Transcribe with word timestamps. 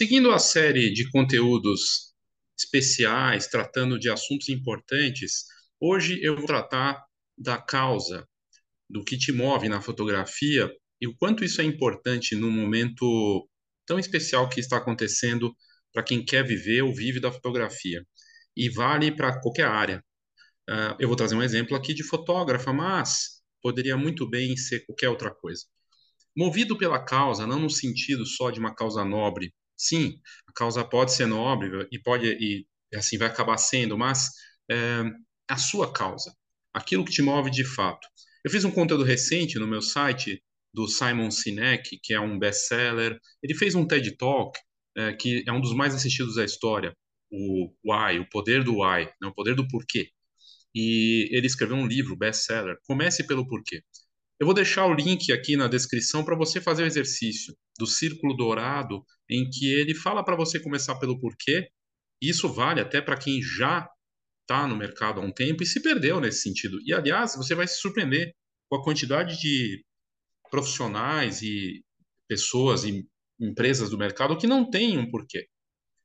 Seguindo 0.00 0.30
a 0.30 0.38
série 0.38 0.90
de 0.94 1.10
conteúdos 1.10 2.14
especiais, 2.58 3.48
tratando 3.48 3.98
de 3.98 4.08
assuntos 4.08 4.48
importantes, 4.48 5.44
hoje 5.78 6.18
eu 6.22 6.36
vou 6.36 6.46
tratar 6.46 7.04
da 7.36 7.58
causa, 7.58 8.26
do 8.88 9.04
que 9.04 9.18
te 9.18 9.30
move 9.30 9.68
na 9.68 9.82
fotografia 9.82 10.72
e 11.02 11.06
o 11.06 11.14
quanto 11.18 11.44
isso 11.44 11.60
é 11.60 11.64
importante 11.64 12.34
num 12.34 12.50
momento 12.50 13.46
tão 13.84 13.98
especial 13.98 14.48
que 14.48 14.58
está 14.58 14.78
acontecendo 14.78 15.54
para 15.92 16.02
quem 16.02 16.24
quer 16.24 16.46
viver 16.46 16.80
ou 16.80 16.94
vive 16.94 17.20
da 17.20 17.30
fotografia. 17.30 18.02
E 18.56 18.70
vale 18.70 19.14
para 19.14 19.38
qualquer 19.38 19.66
área. 19.66 20.02
Uh, 20.66 20.96
eu 20.98 21.08
vou 21.08 21.16
trazer 21.16 21.34
um 21.34 21.42
exemplo 21.42 21.76
aqui 21.76 21.92
de 21.92 22.04
fotógrafa, 22.04 22.72
mas 22.72 23.42
poderia 23.60 23.98
muito 23.98 24.26
bem 24.26 24.56
ser 24.56 24.80
qualquer 24.86 25.10
outra 25.10 25.30
coisa. 25.30 25.66
Movido 26.34 26.78
pela 26.78 27.04
causa, 27.04 27.46
não 27.46 27.60
no 27.60 27.68
sentido 27.68 28.24
só 28.24 28.50
de 28.50 28.58
uma 28.58 28.74
causa 28.74 29.04
nobre. 29.04 29.52
Sim, 29.80 30.20
a 30.46 30.52
causa 30.52 30.84
pode 30.84 31.14
ser 31.14 31.26
nobre 31.26 31.88
e 31.90 31.98
pode 31.98 32.26
e 32.38 32.66
assim 32.94 33.16
vai 33.16 33.28
acabar 33.28 33.56
sendo, 33.56 33.96
mas 33.96 34.28
é, 34.70 35.02
a 35.48 35.56
sua 35.56 35.90
causa, 35.90 36.34
aquilo 36.74 37.02
que 37.02 37.12
te 37.12 37.22
move 37.22 37.50
de 37.50 37.64
fato. 37.64 38.06
Eu 38.44 38.50
fiz 38.50 38.62
um 38.64 38.70
conteúdo 38.70 39.04
recente 39.04 39.58
no 39.58 39.66
meu 39.66 39.80
site 39.80 40.42
do 40.72 40.86
Simon 40.86 41.30
Sinek, 41.30 41.98
que 42.02 42.12
é 42.12 42.20
um 42.20 42.38
best-seller. 42.38 43.18
Ele 43.42 43.54
fez 43.54 43.74
um 43.74 43.86
TED 43.86 44.16
Talk 44.18 44.58
é, 44.98 45.14
que 45.14 45.42
é 45.46 45.52
um 45.52 45.60
dos 45.60 45.74
mais 45.74 45.94
assistidos 45.94 46.34
da 46.34 46.44
história, 46.44 46.94
o 47.30 47.72
Why, 47.82 48.18
o 48.18 48.28
poder 48.28 48.62
do 48.62 48.80
Why, 48.80 49.06
né, 49.20 49.28
o 49.28 49.34
poder 49.34 49.54
do 49.54 49.66
porquê. 49.66 50.10
E 50.74 51.28
ele 51.32 51.46
escreveu 51.46 51.76
um 51.76 51.86
livro, 51.86 52.16
best-seller. 52.16 52.76
Comece 52.84 53.26
pelo 53.26 53.46
porquê. 53.48 53.82
Eu 54.40 54.46
vou 54.46 54.54
deixar 54.54 54.86
o 54.86 54.94
link 54.94 55.30
aqui 55.32 55.54
na 55.54 55.68
descrição 55.68 56.24
para 56.24 56.34
você 56.34 56.62
fazer 56.62 56.82
o 56.82 56.86
exercício 56.86 57.54
do 57.78 57.86
círculo 57.86 58.34
dourado, 58.34 59.04
em 59.28 59.50
que 59.50 59.70
ele 59.70 59.94
fala 59.94 60.24
para 60.24 60.34
você 60.34 60.58
começar 60.58 60.94
pelo 60.94 61.20
porquê. 61.20 61.68
Isso 62.22 62.48
vale 62.48 62.80
até 62.80 63.02
para 63.02 63.18
quem 63.18 63.42
já 63.42 63.86
está 64.40 64.66
no 64.66 64.74
mercado 64.74 65.20
há 65.20 65.22
um 65.22 65.30
tempo 65.30 65.62
e 65.62 65.66
se 65.66 65.82
perdeu 65.82 66.18
nesse 66.20 66.40
sentido. 66.40 66.78
E, 66.86 66.94
aliás, 66.94 67.36
você 67.36 67.54
vai 67.54 67.68
se 67.68 67.76
surpreender 67.80 68.34
com 68.70 68.76
a 68.76 68.82
quantidade 68.82 69.38
de 69.38 69.84
profissionais 70.50 71.42
e 71.42 71.84
pessoas 72.26 72.84
e 72.84 73.06
empresas 73.38 73.90
do 73.90 73.98
mercado 73.98 74.38
que 74.38 74.46
não 74.46 74.70
têm 74.70 74.96
um 74.96 75.10
porquê. 75.10 75.48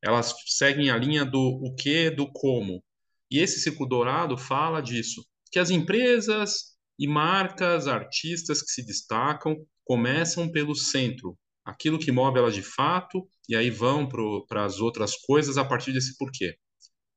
Elas 0.01 0.35
seguem 0.45 0.89
a 0.89 0.97
linha 0.97 1.23
do 1.23 1.39
o 1.39 1.73
que, 1.73 2.09
do 2.09 2.29
como. 2.33 2.83
E 3.31 3.39
esse 3.39 3.61
círculo 3.61 3.87
dourado 3.87 4.37
fala 4.37 4.81
disso, 4.81 5.25
que 5.49 5.57
as 5.57 5.69
empresas 5.69 6.74
e 6.97 7.07
marcas, 7.07 7.87
artistas 7.87 8.61
que 8.61 8.71
se 8.71 8.85
destacam 8.85 9.55
começam 9.83 10.51
pelo 10.51 10.75
centro, 10.75 11.37
aquilo 11.63 11.99
que 11.99 12.11
move 12.11 12.37
elas 12.37 12.55
de 12.55 12.61
fato, 12.61 13.27
e 13.47 13.55
aí 13.55 13.69
vão 13.69 14.07
para 14.47 14.65
as 14.65 14.79
outras 14.79 15.15
coisas 15.15 15.57
a 15.57 15.65
partir 15.65 15.93
desse 15.93 16.17
porquê. 16.17 16.55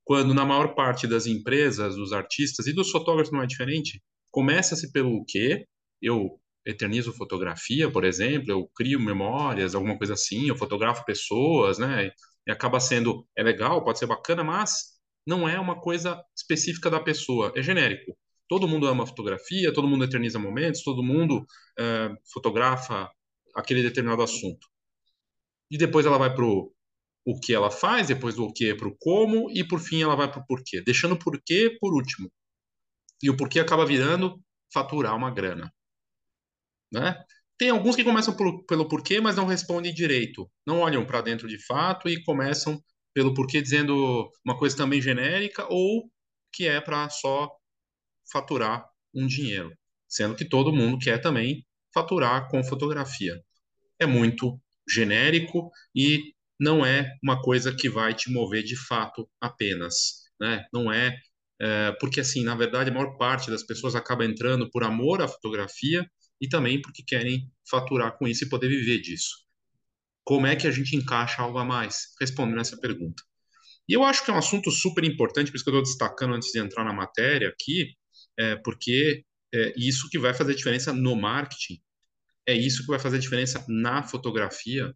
Quando 0.03 0.33
na 0.33 0.45
maior 0.45 0.75
parte 0.75 1.07
das 1.07 1.27
empresas, 1.27 1.95
dos 1.95 2.13
artistas 2.13 2.67
e 2.67 2.73
dos 2.73 2.91
fotógrafos 2.91 3.31
não 3.31 3.43
é 3.43 3.47
diferente, 3.47 4.01
começa-se 4.31 4.91
pelo 4.91 5.23
quê? 5.25 5.65
Eu 6.01 6.39
eternizo 6.65 7.13
fotografia, 7.13 7.91
por 7.91 8.03
exemplo, 8.03 8.51
eu 8.51 8.69
crio 8.75 8.99
memórias, 8.99 9.75
alguma 9.75 9.97
coisa 9.97 10.13
assim, 10.13 10.47
eu 10.47 10.55
fotografo 10.55 11.05
pessoas, 11.05 11.77
né? 11.77 12.11
E 12.47 12.51
acaba 12.51 12.79
sendo, 12.79 13.27
é 13.35 13.43
legal, 13.43 13.83
pode 13.83 13.99
ser 13.99 14.07
bacana, 14.07 14.43
mas 14.43 14.99
não 15.25 15.47
é 15.47 15.59
uma 15.59 15.79
coisa 15.79 16.21
específica 16.35 16.89
da 16.89 16.99
pessoa, 16.99 17.51
é 17.55 17.61
genérico. 17.61 18.17
Todo 18.49 18.67
mundo 18.67 18.87
ama 18.87 19.05
fotografia, 19.05 19.71
todo 19.71 19.87
mundo 19.87 20.03
eterniza 20.03 20.39
momentos, 20.39 20.83
todo 20.83 21.03
mundo 21.03 21.45
é, 21.77 22.09
fotografa 22.33 23.09
aquele 23.55 23.83
determinado 23.83 24.23
assunto. 24.23 24.67
E 25.71 25.77
depois 25.77 26.05
ela 26.05 26.17
vai 26.17 26.33
para 26.33 26.43
o 26.45 27.39
que 27.39 27.53
ela 27.53 27.69
faz, 27.69 28.07
depois 28.07 28.35
do 28.35 28.51
que 28.51 28.73
para 28.73 28.87
o 28.87 28.97
como, 28.97 29.51
e 29.51 29.63
por 29.63 29.79
fim 29.79 30.01
ela 30.01 30.15
vai 30.15 30.29
para 30.31 30.41
o 30.41 30.45
porquê, 30.47 30.81
deixando 30.81 31.13
o 31.13 31.19
porquê 31.19 31.77
por 31.79 31.93
último. 31.93 32.31
E 33.21 33.29
o 33.29 33.37
porquê 33.37 33.59
acaba 33.59 33.85
virando 33.85 34.41
faturar 34.73 35.15
uma 35.15 35.29
grana. 35.29 35.71
Né? 36.91 37.23
Tem 37.55 37.69
alguns 37.69 37.95
que 37.95 38.03
começam 38.03 38.35
por, 38.35 38.65
pelo 38.65 38.87
porquê, 38.87 39.21
mas 39.21 39.35
não 39.35 39.45
respondem 39.45 39.93
direito. 39.93 40.49
Não 40.65 40.79
olham 40.79 41.05
para 41.05 41.21
dentro 41.21 41.47
de 41.47 41.63
fato 41.65 42.09
e 42.09 42.23
começam 42.23 42.81
pelo 43.13 43.33
porquê 43.35 43.61
dizendo 43.61 44.31
uma 44.43 44.57
coisa 44.57 44.75
também 44.75 45.01
genérica 45.01 45.67
ou 45.69 46.09
que 46.51 46.67
é 46.67 46.81
para 46.81 47.09
só 47.09 47.58
faturar 48.31 48.85
um 49.13 49.27
dinheiro, 49.27 49.71
sendo 50.07 50.35
que 50.35 50.45
todo 50.45 50.73
mundo 50.73 50.99
quer 50.99 51.19
também 51.19 51.65
faturar 51.93 52.47
com 52.49 52.63
fotografia. 52.63 53.41
É 53.99 54.05
muito 54.05 54.59
genérico 54.87 55.71
e 55.95 56.33
não 56.59 56.85
é 56.85 57.15
uma 57.23 57.41
coisa 57.41 57.73
que 57.73 57.89
vai 57.89 58.13
te 58.13 58.31
mover 58.31 58.63
de 58.63 58.75
fato 58.75 59.29
apenas, 59.39 60.23
né? 60.39 60.65
Não 60.73 60.91
é, 60.91 61.15
é 61.61 61.91
porque 61.99 62.19
assim, 62.19 62.43
na 62.43 62.55
verdade, 62.55 62.89
a 62.89 62.93
maior 62.93 63.17
parte 63.17 63.49
das 63.49 63.63
pessoas 63.63 63.95
acaba 63.95 64.25
entrando 64.25 64.69
por 64.69 64.83
amor 64.83 65.21
à 65.21 65.27
fotografia 65.27 66.05
e 66.41 66.47
também 66.47 66.81
porque 66.81 67.03
querem 67.03 67.51
faturar 67.69 68.17
com 68.17 68.27
isso 68.27 68.45
e 68.45 68.49
poder 68.49 68.67
viver 68.67 68.99
disso. 68.99 69.49
Como 70.23 70.45
é 70.47 70.55
que 70.55 70.67
a 70.67 70.71
gente 70.71 70.95
encaixa 70.95 71.41
algo 71.41 71.57
a 71.57 71.65
mais? 71.65 72.13
Respondendo 72.19 72.61
essa 72.61 72.77
pergunta. 72.77 73.23
E 73.87 73.93
eu 73.93 74.03
acho 74.03 74.23
que 74.23 74.29
é 74.29 74.33
um 74.33 74.37
assunto 74.37 74.69
super 74.69 75.03
importante, 75.03 75.49
por 75.49 75.55
isso 75.55 75.65
que 75.65 75.71
eu 75.71 75.79
estou 75.79 75.91
destacando 75.91 76.35
antes 76.35 76.51
de 76.51 76.59
entrar 76.59 76.83
na 76.83 76.93
matéria 76.93 77.49
aqui, 77.49 77.95
é, 78.39 78.55
porque 78.55 79.23
é 79.53 79.73
isso 79.77 80.09
que 80.09 80.17
vai 80.17 80.33
fazer 80.33 80.55
diferença 80.55 80.93
no 80.93 81.15
marketing, 81.15 81.81
é 82.47 82.53
isso 82.53 82.81
que 82.83 82.87
vai 82.87 82.99
fazer 82.99 83.19
diferença 83.19 83.63
na 83.67 84.03
fotografia, 84.03 84.93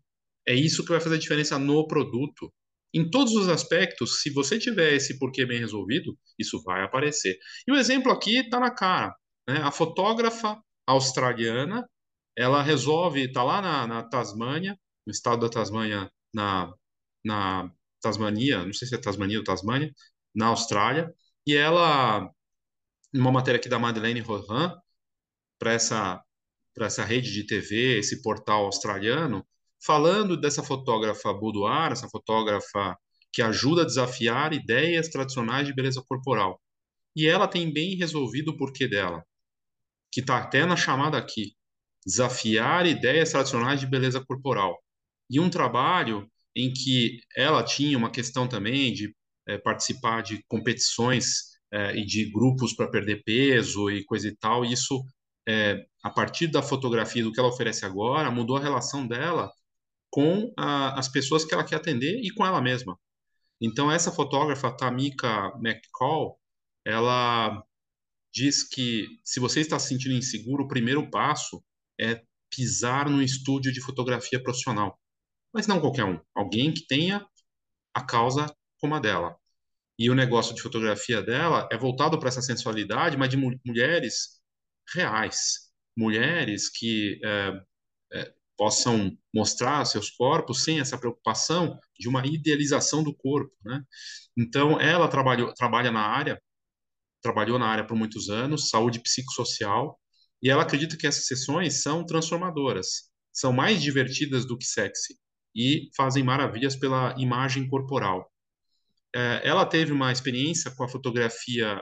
é 0.48 0.54
isso 0.56 0.84
que 0.84 0.92
vai 0.92 1.02
fazer 1.02 1.18
diferença 1.18 1.60
no 1.60 1.86
produto. 1.88 2.52
Em 2.94 3.10
todos 3.10 3.34
os 3.34 3.50
aspectos, 3.50 4.22
se 4.22 4.30
você 4.30 4.60
tiver 4.60 4.94
esse 4.94 5.18
porquê 5.20 5.46
bem 5.46 5.60
resolvido, 5.60 6.18
isso 6.40 6.62
vai 6.64 6.84
aparecer. 6.84 7.38
E 7.68 7.72
o 7.72 7.76
exemplo 7.76 8.12
aqui 8.12 8.38
está 8.38 8.60
na 8.60 8.72
cara. 8.72 9.16
Né? 9.48 9.58
A 9.58 9.72
fotógrafa 9.72 10.62
australiana, 10.88 11.88
ela 12.38 12.62
resolve, 12.62 13.26
está 13.26 13.44
lá 13.44 13.62
na, 13.62 13.88
na 13.88 14.04
Tasmânia, 14.04 14.78
no 15.06 15.12
estado 15.12 15.42
da 15.42 15.50
Tasmânia, 15.50 16.10
na, 16.34 16.72
na 17.26 17.72
Tasmania, 18.02 18.66
não 18.66 18.74
sei 18.74 18.88
se 18.88 18.96
é 18.96 18.98
Tasmania 18.98 19.40
ou 19.40 19.44
Tasmânia, 19.44 19.92
na 20.36 20.48
Austrália, 20.48 21.14
e 21.48 21.56
ela 21.56 22.30
uma 23.14 23.32
matéria 23.32 23.60
aqui 23.60 23.70
da 23.70 23.80
Madeleine 23.80 24.20
Rohan, 24.20 24.76
para 25.60 25.74
essa, 25.74 26.24
essa 26.80 27.04
rede 27.04 27.32
de 27.32 27.46
TV, 27.46 28.00
esse 28.00 28.22
portal 28.22 28.66
australiano, 28.66 29.46
falando 29.86 30.40
dessa 30.40 30.64
fotógrafa 30.64 31.34
boudoir, 31.34 31.92
essa 31.92 32.10
fotógrafa 32.10 32.98
que 33.32 33.42
ajuda 33.42 33.82
a 33.84 33.86
desafiar 33.86 34.54
ideias 34.54 35.10
tradicionais 35.10 35.68
de 35.68 35.74
beleza 35.74 36.02
corporal. 36.08 36.62
E 37.16 37.28
ela 37.28 37.48
tem 37.48 37.72
bem 37.72 37.96
resolvido 37.96 38.50
o 38.50 38.58
porquê 38.58 38.88
dela, 38.88 39.24
que 40.12 40.22
está 40.22 40.38
até 40.38 40.66
na 40.66 40.76
chamada 40.76 41.18
aqui, 41.18 41.56
desafiar 42.06 42.86
ideias 42.86 43.32
tradicionais 43.32 43.80
de 43.80 43.88
beleza 43.88 44.24
corporal. 44.24 44.82
E 45.30 45.40
um 45.40 45.50
trabalho 45.50 46.30
em 46.56 46.72
que 46.72 47.20
ela 47.36 47.64
tinha 47.64 47.98
uma 47.98 48.12
questão 48.12 48.48
também 48.48 48.94
de 48.94 49.16
é, 49.48 49.58
participar 49.58 50.22
de 50.22 50.44
competições 50.48 51.53
é, 51.74 51.96
e 51.98 52.06
de 52.06 52.26
grupos 52.32 52.74
para 52.74 52.88
perder 52.88 53.24
peso 53.24 53.90
e 53.90 54.06
coisa 54.06 54.28
e 54.28 54.36
tal. 54.36 54.64
E 54.64 54.72
isso, 54.72 55.04
é, 55.48 55.84
a 56.04 56.10
partir 56.12 56.48
da 56.48 56.62
fotografia 56.62 57.24
do 57.24 57.32
que 57.32 57.40
ela 57.40 57.50
oferece 57.50 57.84
agora, 57.84 58.30
mudou 58.30 58.58
a 58.58 58.62
relação 58.62 59.08
dela 59.08 59.52
com 60.12 60.54
a, 60.56 61.00
as 61.00 61.10
pessoas 61.10 61.44
que 61.44 61.54
ela 61.54 61.64
quer 61.64 61.78
atender 61.78 62.22
e 62.24 62.30
com 62.32 62.46
ela 62.46 62.62
mesma. 62.62 62.98
Então, 63.60 63.92
essa 63.92 64.12
fotógrafa, 64.12 64.72
Tamika 64.72 65.52
McCall, 65.60 66.40
ela 66.86 67.64
diz 68.32 68.64
que 68.68 69.08
se 69.24 69.40
você 69.40 69.62
está 69.62 69.80
se 69.80 69.88
sentindo 69.88 70.14
inseguro, 70.14 70.66
o 70.66 70.68
primeiro 70.68 71.10
passo 71.10 71.64
é 72.00 72.22
pisar 72.52 73.10
no 73.10 73.22
estúdio 73.24 73.74
de 73.74 73.82
fotografia 73.82 74.42
profissional. 74.42 75.00
Mas 75.52 75.66
não 75.66 75.80
qualquer 75.80 76.06
um, 76.06 76.20
alguém 76.36 76.72
que 76.72 76.86
tenha 76.86 77.26
a 77.96 78.04
causa 78.04 78.54
como 78.80 78.96
a 78.96 79.00
dela 79.00 79.36
e 79.98 80.10
o 80.10 80.16
negócio 80.16 80.56
de 80.56 80.62
fotografia 80.62 81.22
dela 81.22 81.68
é 81.72 81.78
voltado 81.78 82.20
para 82.20 82.30
essa 82.30 82.42
sensualidade, 82.42 83.18
mas 83.18 83.30
de 83.30 83.38
mu 83.38 83.52
mulheres 83.66 84.42
reais, 84.94 85.72
mulheres 85.96 86.70
que 86.70 87.20
é, 87.24 87.62
é, 88.14 88.34
possam 88.58 89.16
mostrar 89.34 89.86
seus 89.86 90.10
corpos 90.10 90.64
sem 90.64 90.80
essa 90.80 90.98
preocupação 90.98 91.80
de 91.98 92.08
uma 92.10 92.26
idealização 92.26 93.04
do 93.04 93.16
corpo, 93.16 93.54
né? 93.64 93.82
Então, 94.38 94.80
ela 94.82 95.08
trabalhou, 95.08 95.54
trabalha 95.54 95.92
na 95.92 96.02
área, 96.02 96.42
trabalhou 97.22 97.60
na 97.60 97.68
área 97.68 97.86
por 97.86 97.96
muitos 97.96 98.30
anos, 98.30 98.70
saúde 98.70 99.00
psicossocial, 99.00 100.00
e 100.42 100.50
ela 100.50 100.64
acredita 100.64 100.98
que 100.98 101.08
essas 101.08 101.26
sessões 101.28 101.82
são 101.82 102.06
transformadoras, 102.06 103.10
são 103.32 103.54
mais 103.54 103.82
divertidas 103.82 104.46
do 104.46 104.58
que 104.58 104.66
sexy 104.66 105.18
e 105.56 105.90
fazem 105.96 106.24
maravilhas 106.24 106.76
pela 106.76 107.16
imagem 107.18 107.70
corporal. 107.70 108.33
É, 109.16 109.42
ela 109.44 109.66
teve 109.66 109.92
uma 109.92 110.12
experiência 110.12 110.72
com 110.72 110.84
a 110.84 110.90
fotografia, 110.90 111.82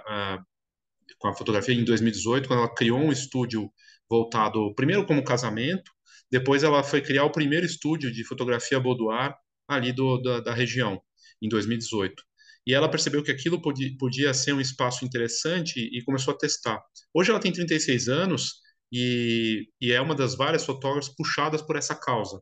com 1.18 1.28
a 1.28 1.34
fotografia 1.34 1.74
em 1.74 1.84
2018, 1.84 2.48
quando 2.48 2.60
ela 2.60 2.74
criou 2.74 3.00
um 3.00 3.12
estúdio 3.12 3.72
voltado 4.10 4.74
primeiro 4.76 5.06
como 5.06 5.24
casamento, 5.24 5.92
depois 6.32 6.64
ela 6.64 6.84
foi 6.84 7.02
criar 7.02 7.26
o 7.26 7.32
primeiro 7.32 7.66
estúdio 7.66 8.12
de 8.12 8.24
fotografia 8.26 8.80
boudoir 8.80 9.34
ali 9.68 9.94
do, 9.94 10.18
da, 10.22 10.40
da 10.40 10.54
região, 10.54 11.02
em 11.42 11.50
2018. 11.50 12.24
E 12.66 12.74
ela 12.74 12.90
percebeu 12.90 13.24
que 13.24 13.32
aquilo 13.32 13.62
podia, 13.62 13.90
podia 13.98 14.34
ser 14.34 14.54
um 14.54 14.62
espaço 14.62 15.04
interessante 15.04 15.80
e 15.80 16.04
começou 16.04 16.34
a 16.34 16.38
testar. 16.38 16.82
Hoje 17.14 17.32
ela 17.32 17.40
tem 17.40 17.52
36 17.52 18.08
anos 18.08 18.62
e, 18.92 19.68
e 19.80 19.92
é 19.92 20.00
uma 20.00 20.14
das 20.16 20.36
várias 20.36 20.66
fotógrafas 20.66 21.14
puxadas 21.16 21.62
por 21.62 21.76
essa 21.76 21.96
causa. 21.96 22.42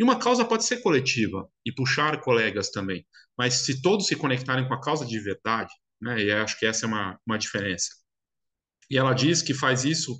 E 0.00 0.02
uma 0.02 0.18
causa 0.18 0.46
pode 0.46 0.64
ser 0.64 0.78
coletiva 0.80 1.46
e 1.62 1.70
puxar 1.70 2.22
colegas 2.22 2.70
também, 2.70 3.06
mas 3.36 3.66
se 3.66 3.82
todos 3.82 4.06
se 4.06 4.16
conectarem 4.16 4.66
com 4.66 4.72
a 4.72 4.80
causa 4.80 5.04
de 5.04 5.20
verdade, 5.20 5.70
né, 6.00 6.18
e 6.18 6.32
acho 6.32 6.58
que 6.58 6.64
essa 6.64 6.86
é 6.86 6.88
uma, 6.88 7.20
uma 7.26 7.38
diferença. 7.38 7.90
E 8.90 8.96
ela 8.96 9.12
diz 9.12 9.42
que 9.42 9.52
faz 9.52 9.84
isso 9.84 10.18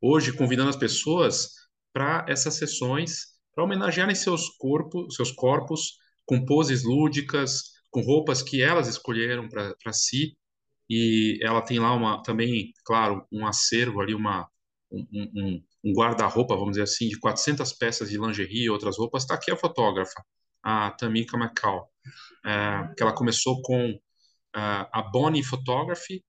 hoje 0.00 0.32
convidando 0.32 0.70
as 0.70 0.76
pessoas 0.76 1.48
para 1.92 2.24
essas 2.28 2.54
sessões, 2.54 3.36
para 3.52 3.64
homenagearem 3.64 4.14
seus 4.14 4.48
corpos, 4.50 5.16
seus 5.16 5.32
corpos 5.32 5.96
com 6.24 6.44
poses 6.44 6.84
lúdicas, 6.84 7.72
com 7.90 8.02
roupas 8.02 8.44
que 8.44 8.62
elas 8.62 8.86
escolheram 8.86 9.48
para 9.48 9.92
si. 9.92 10.36
E 10.88 11.40
ela 11.42 11.62
tem 11.62 11.80
lá 11.80 11.92
uma 11.92 12.22
também, 12.22 12.72
claro, 12.84 13.26
um 13.32 13.44
acervo 13.44 14.00
ali, 14.00 14.14
uma 14.14 14.48
um, 14.88 15.04
um, 15.12 15.64
um 15.86 15.92
guarda-roupa, 15.92 16.56
vamos 16.56 16.72
dizer 16.72 16.82
assim, 16.82 17.08
de 17.08 17.18
400 17.18 17.72
peças 17.74 18.10
de 18.10 18.18
lingerie 18.18 18.64
e 18.64 18.70
outras 18.70 18.98
roupas. 18.98 19.22
Está 19.22 19.36
aqui 19.36 19.52
a 19.52 19.56
fotógrafa, 19.56 20.20
a 20.60 20.90
Tamika 20.90 21.36
McCall, 21.36 21.88
é, 22.44 22.92
que 22.96 23.02
ela 23.04 23.14
começou 23.14 23.62
com 23.62 23.92
uh, 23.92 23.98
a 24.92 25.02
Bonnie 25.12 25.44
Photography 25.44 26.24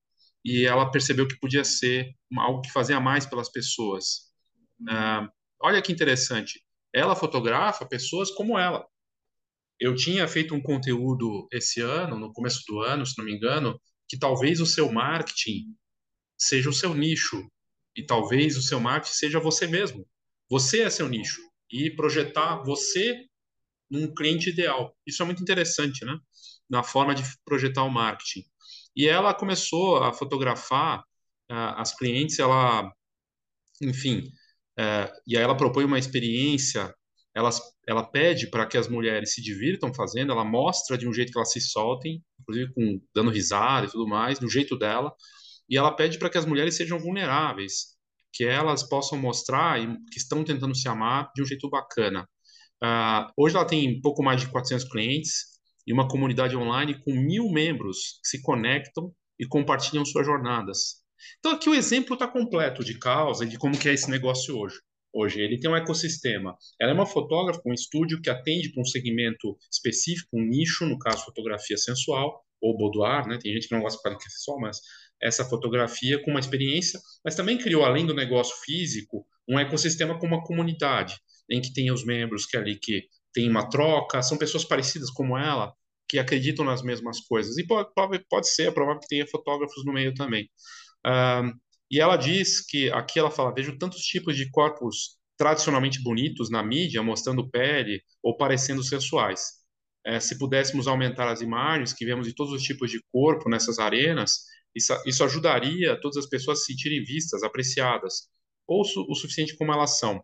e 0.45 0.63
ela 0.63 0.92
percebeu 0.92 1.27
que 1.27 1.39
podia 1.39 1.63
ser 1.63 2.13
algo 2.38 2.62
que 2.62 2.71
fazia 2.71 3.00
mais 3.00 3.25
pelas 3.25 3.51
pessoas. 3.51 4.31
Uh, 4.81 5.27
olha 5.59 5.81
que 5.81 5.92
interessante, 5.92 6.63
ela 6.94 7.15
fotografa 7.15 7.83
pessoas 7.83 8.30
como 8.30 8.59
ela. 8.59 8.86
Eu 9.80 9.95
tinha 9.95 10.27
feito 10.27 10.54
um 10.54 10.62
conteúdo 10.62 11.48
esse 11.51 11.81
ano, 11.81 12.19
no 12.19 12.31
começo 12.31 12.63
do 12.68 12.81
ano, 12.81 13.06
se 13.07 13.18
não 13.18 13.25
me 13.25 13.33
engano, 13.33 13.80
que 14.07 14.19
talvez 14.19 14.62
o 14.62 14.68
seu 14.68 14.92
marketing 14.92 15.75
seja 16.38 16.69
o 16.69 16.74
seu 16.74 16.94
nicho 16.94 17.50
e 17.98 18.04
talvez 18.06 18.56
o 18.56 18.62
seu 18.62 18.80
marketing 18.80 19.16
seja 19.16 19.40
você 19.40 19.66
mesmo. 19.66 20.08
Você 20.50 20.84
é 20.84 20.90
seu 20.90 21.10
nicho 21.10 21.42
e 21.70 21.90
projetar 21.90 22.58
você 22.64 23.26
num 23.90 24.14
cliente 24.14 24.52
ideal. 24.52 24.96
Isso 25.06 25.24
é 25.24 25.26
muito 25.26 25.42
interessante, 25.42 26.06
né? 26.06 26.16
Na 26.70 26.84
forma 26.84 27.16
de 27.16 27.24
projetar 27.44 27.84
o 27.84 27.90
marketing. 27.90 28.44
E 28.96 29.08
ela 29.08 29.34
começou 29.34 30.04
a 30.04 30.14
fotografar 30.14 31.00
uh, 31.00 31.74
as 31.78 31.96
clientes, 31.96 32.38
ela, 32.38 32.92
enfim, 33.82 34.32
uh, 34.80 35.12
e 35.26 35.36
aí 35.36 35.44
ela 35.44 35.58
propõe 35.58 35.86
uma 35.86 36.00
experiência, 36.00 36.94
ela, 37.34 37.50
ela 37.88 38.04
pede 38.04 38.48
para 38.48 38.66
que 38.66 38.78
as 38.78 38.88
mulheres 38.88 39.34
se 39.34 39.42
divirtam 39.42 39.94
fazendo, 39.94 40.32
ela 40.32 40.44
mostra 40.44 40.98
de 40.98 41.08
um 41.08 41.14
jeito 41.14 41.32
que 41.32 41.38
elas 41.38 41.52
se 41.52 41.62
soltem, 41.62 42.24
inclusive 42.42 42.74
com, 42.74 43.02
dando 43.14 43.32
risada 43.32 43.86
e 43.86 43.90
tudo 43.90 44.08
mais, 44.08 44.40
do 44.40 44.50
jeito 44.50 44.78
dela, 44.78 45.14
e 45.69 45.78
ela 45.78 45.92
pede 45.92 46.18
para 46.18 46.30
que 46.30 46.38
as 46.38 46.46
mulheres 46.46 46.75
sejam 46.75 47.00
vulneráveis, 47.00 47.98
que 48.34 48.44
elas 48.46 48.84
possam 48.84 49.18
mostrar 49.18 49.80
que 50.12 50.18
estão 50.18 50.44
tentando 50.44 50.75
se 50.75 50.88
amar 50.88 51.31
de 51.36 51.42
um 51.42 51.46
jeito 51.46 51.69
bacana. 51.69 52.28
Uh, 52.84 53.31
hoje 53.36 53.56
ela 53.56 53.66
tem 53.66 54.00
pouco 54.02 54.22
mais 54.24 54.42
de 54.42 54.50
400 54.50 54.88
clientes 54.90 55.58
e 55.86 55.94
uma 55.94 56.08
comunidade 56.08 56.56
online 56.56 57.02
com 57.04 57.12
mil 57.14 57.50
membros 57.50 58.19
que 58.22 58.30
se 58.30 58.42
conectam 58.42 59.12
e 59.40 59.48
compartilham 59.48 60.06
suas 60.06 60.25
jornadas. 60.25 61.02
Então 61.40 61.54
aqui 61.54 61.69
o 61.69 61.74
exemplo 61.74 62.14
está 62.14 62.28
completo 62.28 62.84
de 62.84 63.00
causa 63.00 63.46
e 63.46 63.50
de 63.50 63.58
como 63.58 63.78
que 63.78 63.90
é 63.90 63.94
esse 63.94 64.10
negócio 64.10 64.56
hoje. 64.58 64.78
Hoje 65.14 65.42
ele 65.42 65.60
tem 65.60 65.72
um 65.72 65.75
ecossistema. 65.75 66.56
Ela 66.80 66.92
é 66.92 66.94
uma 66.94 67.06
fotógrafa, 67.06 67.62
um 67.66 67.74
estúdio 67.74 68.22
que 68.22 68.30
atende 68.30 68.72
para 68.72 68.81
um 68.81 68.86
segmento 68.86 69.58
específico, 69.72 70.30
um 70.34 70.46
nicho, 70.46 70.86
no 70.86 71.00
caso 71.00 71.25
fotografia 71.25 71.78
sensual 71.78 72.44
ou 72.62 72.78
boudoir, 72.78 73.28
né? 73.28 73.40
Tem 73.42 73.54
gente 73.54 73.68
que 73.68 73.74
não 73.74 73.81
gosta 73.81 73.98
de 73.98 74.04
fotografia 74.04 74.30
sensual, 74.30 74.60
mas 74.60 74.78
essa 75.22 75.46
fotografia 75.46 76.22
com 76.24 76.31
uma 76.31 76.40
experiência, 76.40 77.00
mas 77.24 77.36
também 77.36 77.58
criou, 77.58 77.84
além 77.84 78.06
do 78.06 78.14
negócio 78.14 78.56
físico, 78.64 79.25
um 79.48 79.60
ecossistema 79.60 80.19
com 80.19 80.28
uma 80.28 80.44
comunidade, 80.44 81.18
em 81.50 81.62
que 81.62 81.74
tem 81.74 81.92
os 81.92 82.06
membros 82.06 82.46
que 82.46 82.58
ali 82.58 82.78
que 82.78 83.04
tem 83.34 83.50
uma 83.50 83.69
troca, 83.69 84.22
são 84.22 84.38
pessoas 84.38 84.66
parecidas 84.66 85.10
como 85.10 85.38
ela, 85.38 85.74
que 86.10 86.19
acreditam 86.19 86.66
nas 86.66 86.81
mesmas 86.81 87.19
coisas. 87.22 87.58
E 87.58 87.66
pode, 87.66 87.94
pode, 87.94 88.25
pode 88.30 88.50
ser, 88.50 88.68
é 88.68 88.72
provável 88.72 89.00
que 89.02 89.08
tenha 89.08 89.28
fotógrafos 89.28 89.86
no 89.86 89.94
meio 89.94 90.14
também. 90.14 90.50
Uh, 91.06 91.52
e 91.90 92.00
ela 92.00 92.18
diz 92.18 92.66
que, 92.66 92.92
aqui 92.92 93.19
ela 93.19 93.31
fala, 93.31 93.54
vejo 93.54 93.78
tantos 93.78 94.02
tipos 94.02 94.36
de 94.36 94.50
corpos 94.50 95.18
tradicionalmente 95.38 96.02
bonitos 96.02 96.50
na 96.50 96.64
mídia, 96.64 97.04
mostrando 97.04 97.50
pele 97.50 98.02
ou 98.24 98.36
parecendo 98.36 98.84
sensuais. 98.84 99.58
É, 100.06 100.19
se 100.19 100.38
pudéssemos 100.38 100.88
aumentar 100.88 101.30
as 101.30 101.42
imagens 101.42 101.94
que 101.94 102.06
vemos 102.06 102.25
de 102.25 102.34
todos 102.34 102.54
os 102.54 102.64
tipos 102.64 102.90
de 102.90 103.00
corpo 103.12 103.50
nessas 103.50 103.78
arenas, 103.78 104.46
isso, 104.78 104.94
isso 105.06 105.24
ajudaria 105.24 106.00
todas 106.00 106.18
as 106.18 106.28
pessoas 106.28 106.60
a 106.60 106.62
se 106.62 106.68
sentirem 106.68 107.04
vistas, 107.04 107.44
apreciadas, 107.44 108.30
ou 108.68 108.84
su, 108.84 109.06
o 109.10 109.16
suficiente 109.16 109.56
como 109.58 109.74
elas 109.74 109.98
são. 110.00 110.24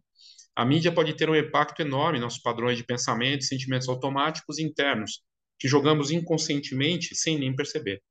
A 0.56 0.66
mídia 0.66 0.94
pode 0.94 1.16
ter 1.16 1.30
um 1.30 1.36
impacto 1.36 1.82
enorme 1.82 2.20
em 2.20 2.22
nossos 2.22 2.42
padrões 2.42 2.78
de 2.78 2.84
pensamento 2.84 3.44
sentimentos 3.44 3.90
automáticos 3.90 4.60
internos, 4.60 5.22
que 5.60 5.68
jogamos 5.68 6.12
inconscientemente 6.12 7.16
sem 7.16 7.40
nem 7.40 7.56
perceber. 7.56 8.02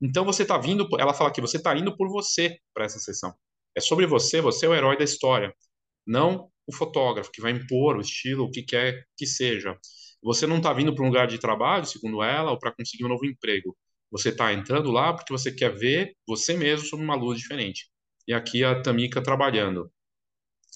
Então 0.00 0.24
você 0.24 0.42
está 0.42 0.58
vindo, 0.58 0.86
ela 0.98 1.14
fala 1.14 1.32
que 1.32 1.40
você 1.40 1.56
está 1.56 1.76
indo 1.76 1.96
por 1.96 2.08
você 2.08 2.58
para 2.74 2.84
essa 2.84 2.98
sessão. 2.98 3.32
É 3.74 3.80
sobre 3.80 4.06
você, 4.06 4.40
você 4.40 4.66
é 4.66 4.68
o 4.68 4.74
herói 4.74 4.98
da 4.98 5.04
história, 5.04 5.54
não 6.06 6.50
o 6.66 6.74
fotógrafo 6.74 7.30
que 7.32 7.40
vai 7.40 7.52
impor 7.52 7.96
o 7.96 8.00
estilo, 8.00 8.44
o 8.44 8.50
que 8.50 8.62
quer 8.62 9.06
que 9.16 9.26
seja. 9.26 9.78
Você 10.22 10.46
não 10.46 10.58
está 10.58 10.72
vindo 10.72 10.94
para 10.94 11.04
um 11.04 11.08
lugar 11.08 11.26
de 11.26 11.38
trabalho, 11.38 11.86
segundo 11.86 12.22
ela, 12.22 12.50
ou 12.50 12.58
para 12.58 12.72
conseguir 12.72 13.04
um 13.04 13.08
novo 13.08 13.24
emprego. 13.24 13.76
Você 14.12 14.28
está 14.28 14.52
entrando 14.52 14.90
lá 14.90 15.14
porque 15.14 15.32
você 15.32 15.50
quer 15.50 15.74
ver 15.74 16.14
você 16.28 16.54
mesmo 16.54 16.86
sob 16.86 17.02
uma 17.02 17.16
luz 17.16 17.40
diferente. 17.40 17.90
E 18.28 18.34
aqui 18.34 18.62
a 18.62 18.80
Tamika 18.80 19.22
trabalhando. 19.22 19.90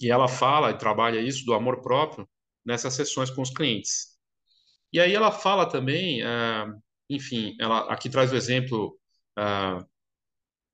E 0.00 0.10
ela 0.10 0.26
fala 0.28 0.70
e 0.70 0.78
trabalha 0.78 1.20
isso 1.20 1.44
do 1.44 1.54
amor 1.54 1.82
próprio 1.82 2.28
nessas 2.64 2.94
sessões 2.94 3.30
com 3.30 3.42
os 3.42 3.50
clientes. 3.50 4.16
E 4.92 4.98
aí 4.98 5.14
ela 5.14 5.30
fala 5.30 5.68
também, 5.68 6.22
uh, 6.22 6.82
enfim, 7.10 7.54
ela 7.60 7.92
aqui 7.92 8.08
traz 8.08 8.32
o 8.32 8.36
exemplo 8.36 8.98
uh, 9.38 9.86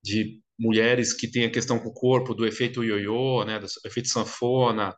de 0.03 0.41
mulheres 0.59 1.13
que 1.13 1.29
têm 1.29 1.45
a 1.45 1.51
questão 1.51 1.79
com 1.79 1.89
o 1.89 1.95
corpo, 1.95 2.35
do 2.35 2.47
efeito 2.47 2.85
ioiô, 2.85 3.45
né, 3.45 3.59
do 3.59 3.67
efeito 3.85 4.09
sanfona, 4.09 4.97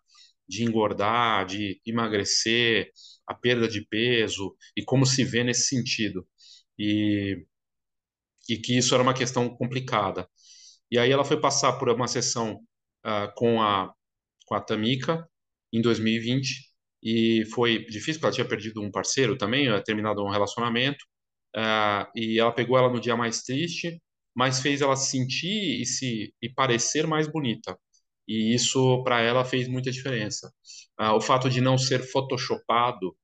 de 0.49 0.64
engordar, 0.64 1.47
de 1.47 1.80
emagrecer, 1.87 2.90
a 3.26 3.35
perda 3.35 3.66
de 3.68 3.80
peso 3.87 4.54
e 4.76 4.85
como 4.85 5.06
se 5.06 5.25
vê 5.25 5.42
nesse 5.42 5.68
sentido. 5.68 6.26
E 6.78 7.47
e 8.48 8.56
que 8.58 8.76
isso 8.76 8.94
era 8.94 9.02
uma 9.02 9.14
questão 9.14 9.48
complicada. 9.48 10.28
E 10.90 10.98
aí 10.98 11.10
ela 11.10 11.24
foi 11.24 11.40
passar 11.40 11.74
por 11.74 11.88
uma 11.88 12.08
sessão 12.08 12.60
uh, 13.06 13.32
com 13.36 13.62
a 13.62 13.92
com 14.46 14.54
a 14.54 14.60
Tamika 14.60 15.26
em 15.72 15.80
2020 15.80 16.70
e 17.02 17.44
foi 17.54 17.84
difícil 17.86 18.14
porque 18.14 18.26
ela 18.26 18.34
tinha 18.34 18.48
perdido 18.48 18.82
um 18.82 18.90
parceiro 18.90 19.36
também, 19.38 19.66
terminado 19.84 20.22
um 20.24 20.30
relacionamento 20.30 21.04
uh, 21.56 22.06
e 22.14 22.38
ela 22.38 22.52
pegou 22.52 22.78
ela 22.78 22.90
no 22.90 23.00
dia 23.00 23.16
mais 23.16 23.42
triste, 23.42 24.00
mas 24.34 24.60
fez 24.60 24.80
ela 24.82 24.96
se 24.96 25.10
sentir 25.10 25.80
e 25.80 25.86
se 25.86 26.34
e 26.42 26.48
parecer 26.50 27.06
mais 27.06 27.26
bonita. 27.28 27.78
E 28.28 28.54
isso 28.54 29.02
para 29.04 29.20
ela 29.20 29.44
fez 29.44 29.68
muita 29.68 29.90
diferença. 29.90 30.52
Uh, 31.00 31.12
o 31.16 31.20
fato 31.20 31.50
de 31.50 31.60
não 31.60 31.78
ser 31.78 32.00
photoshopado 32.10 33.16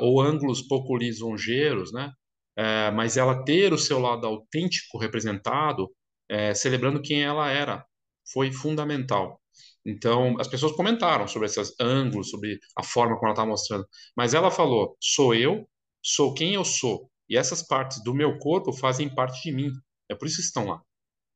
ou 0.00 0.20
ângulos 0.20 0.62
pouco 0.62 0.96
lisonjeiros, 0.96 1.92
né? 1.92 2.12
É, 2.56 2.90
mas 2.90 3.16
ela 3.16 3.44
ter 3.44 3.72
o 3.72 3.78
seu 3.78 3.98
lado 3.98 4.26
autêntico 4.26 4.98
representado, 4.98 5.90
é, 6.28 6.54
celebrando 6.54 7.02
quem 7.02 7.22
ela 7.22 7.50
era, 7.50 7.84
foi 8.32 8.52
fundamental. 8.52 9.40
Então, 9.84 10.36
as 10.38 10.48
pessoas 10.48 10.72
comentaram 10.72 11.26
sobre 11.26 11.46
esses 11.46 11.74
ângulos, 11.80 12.30
sobre 12.30 12.58
a 12.76 12.82
forma 12.82 13.14
como 13.16 13.26
ela 13.26 13.32
estava 13.32 13.48
mostrando, 13.48 13.86
mas 14.16 14.34
ela 14.34 14.50
falou: 14.50 14.96
sou 15.00 15.34
eu, 15.34 15.68
sou 16.02 16.34
quem 16.34 16.54
eu 16.54 16.64
sou, 16.64 17.10
e 17.28 17.36
essas 17.36 17.62
partes 17.62 18.02
do 18.04 18.14
meu 18.14 18.38
corpo 18.38 18.72
fazem 18.72 19.12
parte 19.14 19.42
de 19.42 19.52
mim, 19.52 19.72
é 20.08 20.14
por 20.14 20.26
isso 20.26 20.36
que 20.36 20.42
estão 20.42 20.66
lá. 20.66 20.82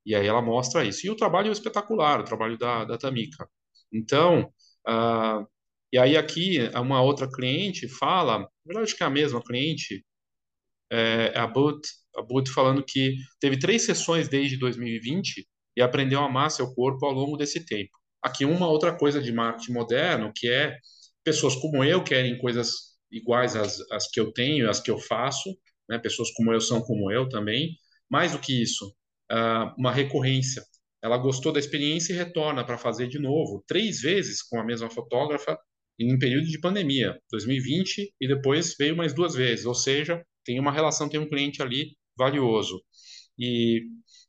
E 0.06 0.14
aí 0.14 0.26
ela 0.26 0.42
mostra 0.42 0.84
isso. 0.84 1.06
E 1.06 1.10
o 1.10 1.16
trabalho 1.16 1.48
é 1.48 1.52
espetacular, 1.52 2.20
o 2.20 2.24
trabalho 2.24 2.58
da, 2.58 2.84
da 2.84 2.98
Tamika. 2.98 3.48
Então, 3.92 4.52
uh, 4.88 5.46
e 5.92 5.98
aí 5.98 6.16
aqui 6.16 6.58
uma 6.74 7.00
outra 7.02 7.30
cliente 7.30 7.88
fala, 7.88 8.40
na 8.40 8.48
verdade 8.66 8.84
acho 8.86 8.96
que 8.96 9.02
é 9.02 9.06
a 9.06 9.10
mesma 9.10 9.42
cliente, 9.42 10.04
é, 10.90 11.32
a 11.36 11.46
Boot, 11.46 11.80
a 12.16 12.22
Boot 12.22 12.50
falando 12.50 12.84
que 12.84 13.16
teve 13.40 13.58
três 13.58 13.84
sessões 13.84 14.28
desde 14.28 14.56
2020 14.58 15.46
e 15.76 15.82
aprendeu 15.82 16.20
a 16.20 16.26
amar 16.26 16.50
seu 16.50 16.72
corpo 16.74 17.04
ao 17.06 17.12
longo 17.12 17.36
desse 17.36 17.64
tempo. 17.64 17.90
Aqui 18.22 18.44
uma 18.44 18.68
outra 18.68 18.96
coisa 18.96 19.20
de 19.20 19.32
marketing 19.32 19.72
moderno, 19.72 20.32
que 20.34 20.48
é 20.48 20.76
pessoas 21.22 21.54
como 21.56 21.82
eu 21.82 22.02
querem 22.02 22.38
coisas 22.38 22.94
iguais 23.10 23.56
às, 23.56 23.80
às 23.90 24.08
que 24.08 24.20
eu 24.20 24.32
tenho, 24.32 24.68
às 24.68 24.80
que 24.80 24.90
eu 24.90 24.98
faço, 24.98 25.50
né? 25.88 25.98
pessoas 25.98 26.30
como 26.32 26.52
eu 26.52 26.60
são 26.60 26.80
como 26.82 27.10
eu 27.10 27.28
também. 27.28 27.76
Mais 28.10 28.32
do 28.32 28.38
que 28.38 28.62
isso, 28.62 28.86
uh, 29.32 29.74
uma 29.78 29.90
recorrência. 29.90 30.62
Ela 31.02 31.18
gostou 31.18 31.52
da 31.52 31.58
experiência 31.58 32.12
e 32.12 32.16
retorna 32.16 32.64
para 32.64 32.78
fazer 32.78 33.08
de 33.08 33.18
novo, 33.18 33.62
três 33.66 34.00
vezes 34.00 34.42
com 34.42 34.58
a 34.58 34.64
mesma 34.64 34.88
fotógrafa, 34.88 35.58
em 35.98 36.18
período 36.18 36.46
de 36.46 36.58
pandemia, 36.58 37.18
2020, 37.30 38.14
e 38.20 38.28
depois 38.28 38.74
veio 38.78 38.96
mais 38.96 39.12
duas 39.14 39.34
vezes, 39.34 39.64
ou 39.64 39.74
seja, 39.74 40.24
tem 40.44 40.60
uma 40.60 40.72
relação, 40.72 41.08
tem 41.08 41.20
um 41.20 41.28
cliente 41.28 41.62
ali 41.62 41.96
valioso. 42.16 42.82
E, 43.38 43.82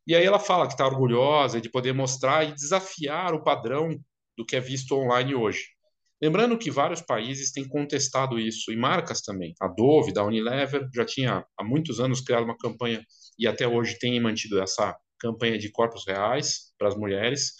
e 0.07 0.15
aí 0.15 0.25
ela 0.25 0.39
fala 0.39 0.67
que 0.67 0.73
está 0.73 0.85
orgulhosa 0.85 1.61
de 1.61 1.69
poder 1.69 1.93
mostrar 1.93 2.43
e 2.43 2.53
desafiar 2.53 3.33
o 3.33 3.43
padrão 3.43 3.89
do 4.37 4.45
que 4.45 4.55
é 4.55 4.59
visto 4.59 4.95
online 4.95 5.35
hoje. 5.35 5.75
Lembrando 6.21 6.57
que 6.57 6.71
vários 6.71 7.01
países 7.01 7.51
têm 7.51 7.67
contestado 7.67 8.39
isso, 8.39 8.71
e 8.71 8.75
marcas 8.75 9.21
também. 9.21 9.53
A 9.61 9.67
Dove, 9.67 10.13
da 10.13 10.23
Unilever, 10.23 10.87
já 10.93 11.05
tinha 11.05 11.45
há 11.57 11.63
muitos 11.63 11.99
anos 11.99 12.21
criado 12.21 12.45
uma 12.45 12.57
campanha, 12.57 13.03
e 13.37 13.47
até 13.47 13.67
hoje 13.67 13.99
tem 13.99 14.19
mantido 14.19 14.61
essa 14.61 14.95
campanha 15.19 15.57
de 15.57 15.69
corpos 15.71 16.05
reais 16.07 16.73
para 16.77 16.87
as 16.87 16.95
mulheres. 16.95 17.51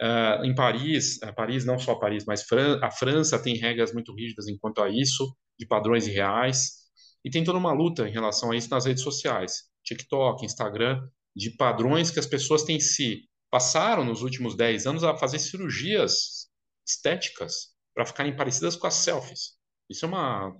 Uh, 0.00 0.44
em 0.44 0.54
Paris, 0.54 1.18
Paris 1.36 1.64
não 1.64 1.78
só 1.78 1.96
Paris, 1.96 2.24
mas 2.26 2.44
Fran 2.44 2.78
a 2.82 2.90
França 2.90 3.38
tem 3.38 3.56
regras 3.56 3.92
muito 3.92 4.14
rígidas 4.14 4.46
enquanto 4.48 4.80
a 4.80 4.88
isso, 4.88 5.36
de 5.58 5.66
padrões 5.66 6.06
reais, 6.06 6.77
e 7.24 7.30
tem 7.30 7.44
toda 7.44 7.58
uma 7.58 7.72
luta 7.72 8.08
em 8.08 8.12
relação 8.12 8.50
a 8.50 8.56
isso 8.56 8.70
nas 8.70 8.86
redes 8.86 9.02
sociais, 9.02 9.64
TikTok, 9.84 10.44
Instagram, 10.44 11.06
de 11.34 11.50
padrões 11.50 12.10
que 12.10 12.18
as 12.18 12.26
pessoas 12.26 12.62
têm 12.62 12.80
se 12.80 13.28
passaram 13.50 14.04
nos 14.04 14.22
últimos 14.22 14.56
10 14.56 14.86
anos 14.86 15.04
a 15.04 15.16
fazer 15.16 15.38
cirurgias 15.38 16.48
estéticas 16.86 17.74
para 17.94 18.06
ficarem 18.06 18.36
parecidas 18.36 18.76
com 18.76 18.86
as 18.86 18.94
selfies. 18.94 19.56
Isso 19.88 20.04
é 20.04 20.08
uma, 20.08 20.54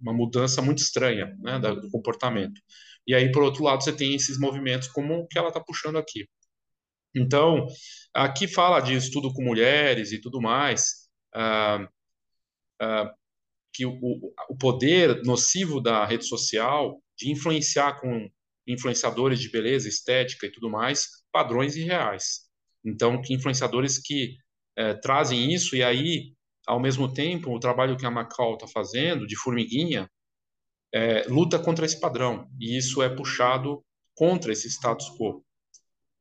uma 0.00 0.12
mudança 0.12 0.62
muito 0.62 0.78
estranha 0.78 1.36
né, 1.40 1.58
do 1.58 1.90
comportamento. 1.90 2.60
E 3.06 3.14
aí, 3.14 3.32
por 3.32 3.42
outro 3.42 3.64
lado, 3.64 3.82
você 3.82 3.92
tem 3.92 4.14
esses 4.14 4.38
movimentos 4.38 4.88
como 4.88 5.14
o 5.14 5.26
que 5.26 5.38
ela 5.38 5.48
está 5.48 5.60
puxando 5.60 5.96
aqui. 5.96 6.28
Então, 7.14 7.66
aqui 8.14 8.46
fala 8.46 8.80
de 8.80 8.94
estudo 8.94 9.32
com 9.32 9.42
mulheres 9.42 10.12
e 10.12 10.20
tudo 10.20 10.40
mais, 10.40 11.08
ah, 11.34 11.88
ah, 12.80 13.12
que 13.72 13.86
o, 13.86 13.98
o 14.48 14.56
poder 14.56 15.22
nocivo 15.24 15.80
da 15.80 16.04
rede 16.04 16.26
social 16.26 17.00
de 17.16 17.30
influenciar 17.30 18.00
com 18.00 18.28
influenciadores 18.66 19.40
de 19.40 19.50
beleza, 19.50 19.88
estética 19.88 20.46
e 20.46 20.50
tudo 20.50 20.68
mais, 20.68 21.08
padrões 21.32 21.76
irreais. 21.76 22.48
Então, 22.84 23.20
que 23.20 23.34
influenciadores 23.34 23.98
que 23.98 24.36
é, 24.76 24.94
trazem 24.94 25.52
isso 25.52 25.74
e 25.74 25.82
aí, 25.82 26.34
ao 26.66 26.78
mesmo 26.78 27.12
tempo, 27.12 27.54
o 27.54 27.60
trabalho 27.60 27.96
que 27.96 28.06
a 28.06 28.10
Macau 28.10 28.54
está 28.54 28.66
fazendo 28.66 29.26
de 29.26 29.36
formiguinha 29.36 30.08
é, 30.92 31.24
luta 31.28 31.58
contra 31.58 31.84
esse 31.84 31.98
padrão 31.98 32.48
e 32.60 32.76
isso 32.76 33.02
é 33.02 33.08
puxado 33.08 33.84
contra 34.14 34.52
esse 34.52 34.68
status 34.68 35.08
quo. 35.16 35.44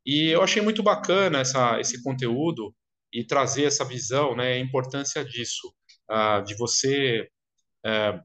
E 0.05 0.29
eu 0.29 0.41
achei 0.41 0.61
muito 0.61 0.81
bacana 0.81 1.39
essa, 1.39 1.79
esse 1.79 2.01
conteúdo 2.01 2.73
e 3.11 3.25
trazer 3.25 3.65
essa 3.65 3.83
visão, 3.83 4.35
né, 4.35 4.53
a 4.53 4.59
importância 4.59 5.23
disso, 5.23 5.67
uh, 6.09 6.43
de 6.43 6.55
você 6.55 7.27
uh, 7.86 8.22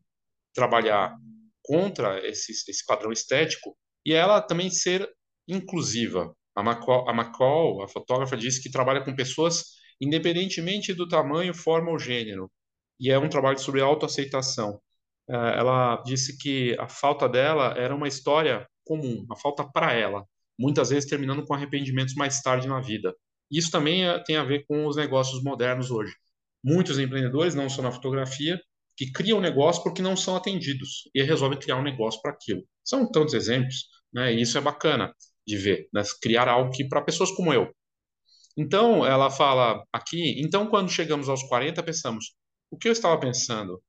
trabalhar 0.54 1.16
contra 1.62 2.26
esse, 2.26 2.52
esse 2.52 2.84
padrão 2.86 3.12
estético 3.12 3.76
e 4.04 4.12
ela 4.12 4.40
também 4.40 4.70
ser 4.70 5.08
inclusiva. 5.46 6.34
A 6.54 6.60
McCall, 6.60 7.80
a, 7.80 7.84
a 7.84 7.88
fotógrafa, 7.88 8.36
disse 8.36 8.62
que 8.62 8.70
trabalha 8.70 9.04
com 9.04 9.14
pessoas 9.14 9.80
independentemente 10.00 10.92
do 10.92 11.06
tamanho, 11.06 11.54
forma 11.54 11.90
ou 11.90 11.98
gênero, 11.98 12.50
e 12.98 13.10
é 13.10 13.18
um 13.18 13.28
trabalho 13.28 13.58
sobre 13.58 13.80
autoaceitação. 13.80 14.80
Uh, 15.28 15.34
ela 15.34 16.02
disse 16.02 16.36
que 16.36 16.76
a 16.78 16.88
falta 16.88 17.28
dela 17.28 17.74
era 17.78 17.94
uma 17.94 18.08
história 18.08 18.66
comum, 18.84 19.24
a 19.30 19.36
falta 19.36 19.64
para 19.64 19.92
ela, 19.92 20.26
muitas 20.58 20.90
vezes 20.90 21.08
terminando 21.08 21.46
com 21.46 21.54
arrependimentos 21.54 22.14
mais 22.14 22.40
tarde 22.42 22.66
na 22.66 22.80
vida. 22.80 23.14
Isso 23.50 23.70
também 23.70 24.08
é, 24.08 24.18
tem 24.24 24.36
a 24.36 24.44
ver 24.44 24.64
com 24.66 24.86
os 24.86 24.96
negócios 24.96 25.42
modernos 25.42 25.90
hoje. 25.90 26.14
Muitos 26.64 26.98
empreendedores, 26.98 27.54
não 27.54 27.68
só 27.68 27.82
na 27.82 27.92
fotografia, 27.92 28.60
que 29.04 29.10
criam 29.10 29.40
negócio 29.40 29.82
porque 29.82 30.02
não 30.02 30.16
são 30.16 30.36
atendidos 30.36 31.08
e 31.14 31.22
resolvem 31.22 31.58
criar 31.58 31.76
um 31.76 31.82
negócio 31.82 32.20
para 32.22 32.30
aquilo. 32.30 32.62
São 32.84 33.10
tantos 33.10 33.34
exemplos, 33.34 33.86
né? 34.12 34.32
E 34.32 34.40
isso 34.40 34.56
é 34.56 34.60
bacana 34.60 35.12
de 35.46 35.56
ver, 35.56 35.88
né? 35.92 36.02
criar 36.20 36.48
algo 36.48 36.70
que 36.70 36.86
para 36.88 37.02
pessoas 37.02 37.30
como 37.32 37.52
eu. 37.52 37.68
Então, 38.56 39.04
ela 39.04 39.30
fala 39.30 39.82
aqui, 39.92 40.40
então 40.40 40.68
quando 40.68 40.90
chegamos 40.90 41.28
aos 41.28 41.42
40, 41.44 41.82
pensamos, 41.82 42.34
o 42.70 42.78
que 42.78 42.86
eu 42.88 42.92
estava 42.92 43.18
pensando? 43.18 43.82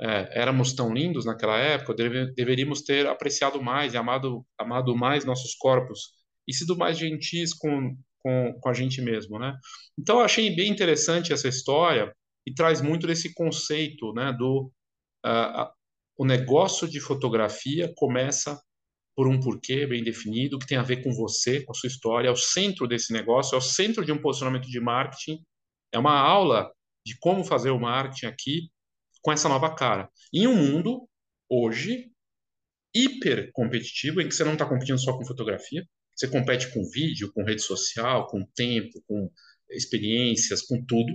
É, 0.00 0.40
éramos 0.40 0.72
tão 0.72 0.92
lindos 0.92 1.24
naquela 1.24 1.58
época, 1.58 1.94
deve, 1.94 2.32
deveríamos 2.34 2.82
ter 2.82 3.06
apreciado 3.06 3.62
mais 3.62 3.92
e 3.94 3.96
amado, 3.96 4.46
amado 4.58 4.96
mais 4.96 5.24
nossos 5.24 5.54
corpos 5.54 6.12
e 6.46 6.54
sido 6.54 6.76
mais 6.76 6.96
gentis 6.96 7.52
com, 7.54 7.96
com, 8.20 8.54
com 8.60 8.68
a 8.68 8.72
gente 8.72 9.02
mesmo, 9.02 9.38
né? 9.38 9.54
Então, 9.98 10.18
eu 10.18 10.24
achei 10.24 10.54
bem 10.54 10.70
interessante 10.70 11.32
essa 11.32 11.48
história 11.48 12.14
e 12.46 12.54
traz 12.54 12.80
muito 12.80 13.06
desse 13.06 13.34
conceito, 13.34 14.12
né, 14.12 14.32
do 14.32 14.72
uh, 15.24 15.70
o 16.16 16.24
negócio 16.24 16.88
de 16.88 17.00
fotografia 17.00 17.92
começa 17.96 18.60
por 19.16 19.26
um 19.26 19.40
porquê 19.40 19.86
bem 19.86 20.02
definido, 20.02 20.58
que 20.58 20.66
tem 20.66 20.78
a 20.78 20.82
ver 20.82 21.02
com 21.02 21.12
você, 21.12 21.62
com 21.64 21.72
a 21.72 21.74
sua 21.74 21.88
história, 21.88 22.28
é 22.28 22.30
o 22.30 22.36
centro 22.36 22.86
desse 22.86 23.12
negócio, 23.12 23.54
é 23.54 23.58
o 23.58 23.62
centro 23.62 24.04
de 24.04 24.12
um 24.12 24.20
posicionamento 24.20 24.68
de 24.68 24.80
marketing, 24.80 25.44
é 25.92 25.98
uma 25.98 26.18
aula 26.18 26.72
de 27.04 27.16
como 27.18 27.44
fazer 27.44 27.70
o 27.70 27.80
marketing 27.80 28.26
aqui 28.26 28.70
com 29.22 29.32
essa 29.32 29.48
nova 29.48 29.74
cara. 29.74 30.08
Em 30.32 30.46
um 30.46 30.54
mundo, 30.54 31.08
hoje, 31.48 32.10
hiper 32.94 33.50
competitivo, 33.52 34.20
em 34.20 34.28
que 34.28 34.34
você 34.34 34.44
não 34.44 34.54
está 34.54 34.66
competindo 34.66 34.98
só 34.98 35.16
com 35.16 35.24
fotografia, 35.24 35.86
você 36.14 36.28
compete 36.28 36.72
com 36.72 36.88
vídeo, 36.90 37.32
com 37.32 37.44
rede 37.44 37.62
social, 37.62 38.26
com 38.26 38.44
tempo, 38.54 39.02
com 39.06 39.30
experiências, 39.70 40.62
com 40.62 40.84
tudo 40.84 41.12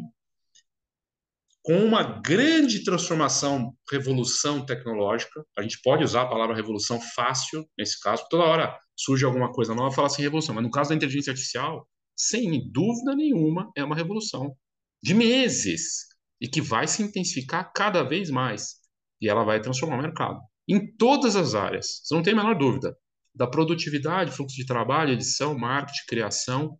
com 1.66 1.84
uma 1.84 2.04
grande 2.22 2.84
transformação, 2.84 3.76
revolução 3.92 4.64
tecnológica. 4.64 5.44
A 5.58 5.64
gente 5.64 5.82
pode 5.82 6.04
usar 6.04 6.22
a 6.22 6.30
palavra 6.30 6.56
revolução 6.56 7.02
fácil 7.02 7.68
nesse 7.76 8.00
caso, 8.00 8.24
toda 8.30 8.44
hora 8.44 8.80
surge 8.96 9.26
alguma 9.26 9.52
coisa 9.52 9.74
nova 9.74 9.94
fala 9.94 10.06
assim 10.06 10.22
revolução, 10.22 10.54
mas 10.54 10.64
no 10.64 10.70
caso 10.70 10.92
da 10.92 10.96
inteligência 10.96 11.32
artificial, 11.32 11.88
sem 12.16 12.72
dúvida 12.72 13.16
nenhuma, 13.16 13.72
é 13.76 13.84
uma 13.84 13.96
revolução 13.96 14.56
de 15.02 15.16
meses 15.16 16.06
e 16.40 16.48
que 16.48 16.62
vai 16.62 16.88
se 16.88 17.02
intensificar 17.02 17.72
cada 17.74 18.04
vez 18.04 18.30
mais 18.30 18.76
e 19.20 19.28
ela 19.28 19.44
vai 19.44 19.60
transformar 19.60 19.98
o 19.98 20.02
mercado 20.04 20.40
em 20.70 20.96
todas 20.98 21.36
as 21.36 21.56
áreas. 21.56 22.00
Você 22.04 22.14
não 22.14 22.22
tem 22.22 22.34
a 22.34 22.36
menor 22.36 22.56
dúvida 22.56 22.96
da 23.34 23.48
produtividade, 23.48 24.30
fluxo 24.32 24.56
de 24.56 24.68
trabalho, 24.68 25.14
edição, 25.14 25.58
marketing, 25.58 26.06
criação 26.08 26.80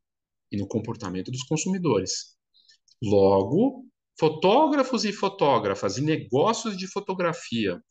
e 0.52 0.58
no 0.58 0.68
comportamento 0.68 1.32
dos 1.32 1.42
consumidores. 1.42 2.38
Logo, 3.02 3.84
fotógrafos 4.20 5.06
e 5.06 5.12
fotógrafas 5.12 5.98
e 5.98 6.02
negócios 6.02 6.78
de 6.78 6.88
fotografia 6.88 7.82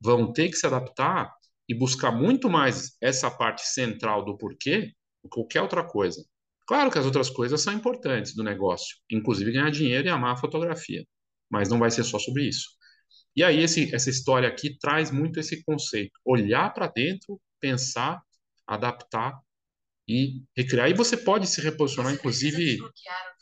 vão 0.00 0.32
ter 0.32 0.48
que 0.48 0.56
se 0.56 0.66
adaptar 0.66 1.32
e 1.68 1.74
buscar 1.74 2.12
muito 2.12 2.48
mais 2.50 2.96
essa 3.00 3.30
parte 3.30 3.66
central 3.66 4.24
do 4.24 4.36
porquê 4.36 4.92
do 5.22 5.28
que 5.28 5.34
qualquer 5.36 5.62
outra 5.62 5.82
coisa. 5.82 6.24
Claro 6.66 6.90
que 6.90 6.98
as 6.98 7.04
outras 7.04 7.28
coisas 7.30 7.60
são 7.60 7.72
importantes 7.72 8.34
do 8.34 8.42
negócio, 8.42 8.96
inclusive 9.10 9.52
ganhar 9.52 9.70
dinheiro 9.70 10.06
e 10.06 10.10
amar 10.10 10.34
a 10.34 10.36
fotografia, 10.36 11.04
mas 11.50 11.68
não 11.68 11.78
vai 11.78 11.90
ser 11.90 12.04
só 12.04 12.18
sobre 12.18 12.46
isso. 12.48 12.68
E 13.36 13.42
aí 13.42 13.62
esse, 13.62 13.94
essa 13.94 14.10
história 14.10 14.48
aqui 14.48 14.78
traz 14.78 15.10
muito 15.10 15.40
esse 15.40 15.62
conceito, 15.64 16.12
olhar 16.24 16.72
para 16.72 16.86
dentro, 16.86 17.40
pensar, 17.60 18.22
adaptar 18.66 19.38
e 20.08 20.42
recriar. 20.56 20.90
E 20.90 20.94
você 20.94 21.16
pode 21.16 21.46
se 21.46 21.60
reposicionar, 21.60 22.12
inclusive, 22.12 22.78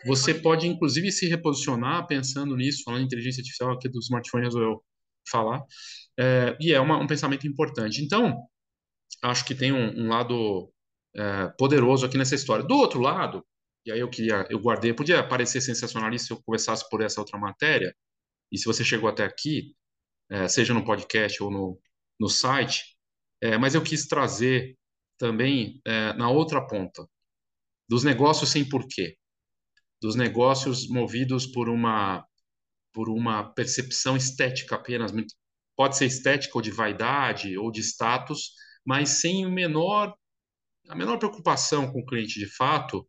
você 0.06 0.32
pode 0.32 0.66
inclusive 0.66 1.10
se 1.10 1.26
reposicionar 1.26 2.06
pensando 2.06 2.56
nisso, 2.56 2.82
falando 2.84 3.02
em 3.02 3.06
inteligência 3.06 3.40
artificial 3.40 3.72
aqui 3.72 3.88
do 3.88 3.98
smartphone, 3.98 4.44
resolveu 4.44 4.82
falar, 5.28 5.62
é, 6.18 6.56
e 6.60 6.72
é 6.72 6.80
uma, 6.80 6.98
um 6.98 7.06
pensamento 7.06 7.46
importante. 7.46 8.02
Então, 8.02 8.36
acho 9.22 9.44
que 9.44 9.54
tem 9.54 9.72
um, 9.72 10.04
um 10.04 10.08
lado 10.08 10.72
é, 11.14 11.48
poderoso 11.58 12.06
aqui 12.06 12.16
nessa 12.16 12.34
história. 12.34 12.64
Do 12.64 12.76
outro 12.76 13.00
lado, 13.00 13.44
e 13.84 13.92
aí 13.92 14.00
eu 14.00 14.08
queria, 14.08 14.46
eu 14.50 14.58
guardei, 14.58 14.92
podia 14.92 15.26
parecer 15.26 15.60
sensacionalista 15.60 16.28
se 16.28 16.32
eu 16.32 16.42
começasse 16.44 16.88
por 16.88 17.02
essa 17.02 17.20
outra 17.20 17.38
matéria, 17.38 17.94
e 18.50 18.58
se 18.58 18.66
você 18.66 18.84
chegou 18.84 19.08
até 19.08 19.24
aqui, 19.24 19.74
é, 20.30 20.46
seja 20.48 20.74
no 20.74 20.84
podcast 20.84 21.42
ou 21.42 21.50
no, 21.50 21.80
no 22.20 22.28
site, 22.28 22.96
é, 23.40 23.58
mas 23.58 23.74
eu 23.74 23.82
quis 23.82 24.06
trazer 24.06 24.76
também 25.18 25.80
é, 25.86 26.12
na 26.14 26.30
outra 26.30 26.66
ponta, 26.66 27.06
dos 27.88 28.04
negócios 28.04 28.50
sem 28.50 28.68
porquê, 28.68 29.16
dos 30.00 30.16
negócios 30.16 30.88
movidos 30.88 31.46
por 31.46 31.68
uma 31.68 32.26
por 32.94 33.08
uma 33.08 33.44
percepção 33.54 34.18
estética 34.18 34.76
apenas, 34.76 35.12
pode 35.74 35.96
ser 35.96 36.04
estética 36.04 36.58
ou 36.58 36.60
de 36.60 36.70
vaidade 36.70 37.56
ou 37.56 37.70
de 37.70 37.80
status, 37.80 38.50
mas 38.84 39.20
sem 39.20 39.46
o 39.46 39.50
menor 39.50 40.14
a 40.88 40.94
menor 40.94 41.18
preocupação 41.18 41.90
com 41.90 42.00
o 42.00 42.04
cliente 42.04 42.38
de 42.38 42.46
fato, 42.46 43.06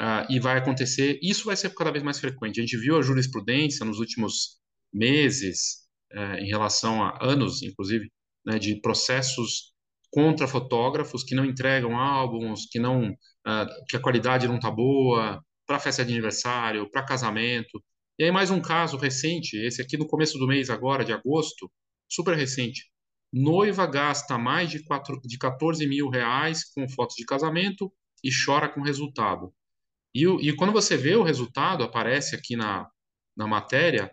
uh, 0.00 0.30
e 0.30 0.38
vai 0.38 0.58
acontecer, 0.58 1.18
isso 1.22 1.44
vai 1.44 1.56
ser 1.56 1.74
cada 1.74 1.90
vez 1.90 2.04
mais 2.04 2.18
frequente. 2.18 2.60
A 2.60 2.62
gente 2.62 2.76
viu 2.76 2.98
a 2.98 3.02
jurisprudência 3.02 3.84
nos 3.84 3.98
últimos 3.98 4.58
meses, 4.92 5.88
uh, 6.12 6.38
em 6.38 6.48
relação 6.48 7.02
a 7.02 7.18
anos, 7.24 7.62
inclusive, 7.62 8.10
né, 8.44 8.58
de 8.58 8.80
processos 8.80 9.72
contra 10.10 10.46
fotógrafos 10.46 11.22
que 11.24 11.34
não 11.34 11.44
entregam 11.44 11.98
álbuns, 11.98 12.66
que 12.70 12.78
não 12.78 13.10
uh, 13.10 13.86
que 13.88 13.96
a 13.96 14.00
qualidade 14.00 14.48
não 14.48 14.56
está 14.56 14.70
boa, 14.70 15.42
para 15.66 15.78
festa 15.78 16.04
de 16.04 16.12
aniversário, 16.12 16.90
para 16.90 17.04
casamento. 17.04 17.82
E 18.18 18.24
aí, 18.24 18.30
mais 18.30 18.50
um 18.50 18.60
caso 18.60 18.96
recente, 18.96 19.56
esse 19.56 19.82
aqui 19.82 19.96
no 19.96 20.06
começo 20.06 20.38
do 20.38 20.46
mês, 20.46 20.70
agora, 20.70 21.04
de 21.04 21.12
agosto, 21.12 21.70
super 22.10 22.36
recente. 22.36 22.90
Noiva 23.32 23.86
gasta 23.86 24.38
mais 24.38 24.70
de, 24.70 24.82
4, 24.84 25.20
de 25.24 25.36
14 25.36 25.86
mil 25.86 26.08
reais 26.08 26.64
com 26.72 26.88
fotos 26.88 27.16
de 27.16 27.24
casamento 27.24 27.92
e 28.24 28.30
chora 28.32 28.68
com 28.68 28.80
o 28.80 28.84
resultado. 28.84 29.52
E, 30.14 30.24
e 30.24 30.56
quando 30.56 30.72
você 30.72 30.96
vê 30.96 31.14
o 31.16 31.22
resultado, 31.22 31.84
aparece 31.84 32.34
aqui 32.34 32.56
na, 32.56 32.88
na 33.36 33.46
matéria, 33.46 34.10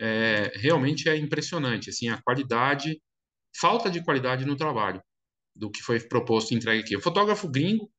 é, 0.00 0.52
realmente 0.56 1.08
é 1.08 1.16
impressionante, 1.16 1.90
assim, 1.90 2.08
a 2.08 2.20
qualidade, 2.22 3.00
falta 3.60 3.90
de 3.90 4.02
qualidade 4.02 4.46
no 4.46 4.56
trabalho 4.56 5.02
do 5.54 5.70
que 5.70 5.82
foi 5.82 6.00
proposto 6.00 6.52
e 6.52 6.56
entregue 6.56 6.82
aqui. 6.82 6.96
O 6.96 7.00
fotógrafo 7.00 7.48
gringo 7.48 7.90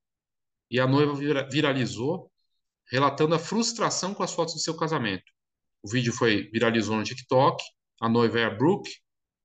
e 0.70 0.80
a 0.80 0.88
noiva 0.88 1.14
viralizou, 1.50 2.32
relatando 2.90 3.36
a 3.36 3.40
frustração 3.40 4.14
com 4.14 4.24
as 4.24 4.34
fotos 4.34 4.56
do 4.56 4.60
seu 4.60 4.76
casamento. 4.76 5.32
O 5.84 5.90
vídeo 5.90 6.14
foi 6.14 6.50
viralizou 6.52 6.96
no 6.96 7.04
TikTok. 7.04 7.64
A 8.02 8.10
noiva 8.10 8.40
é 8.40 8.46
a 8.46 8.50
Brooke. 8.50 8.92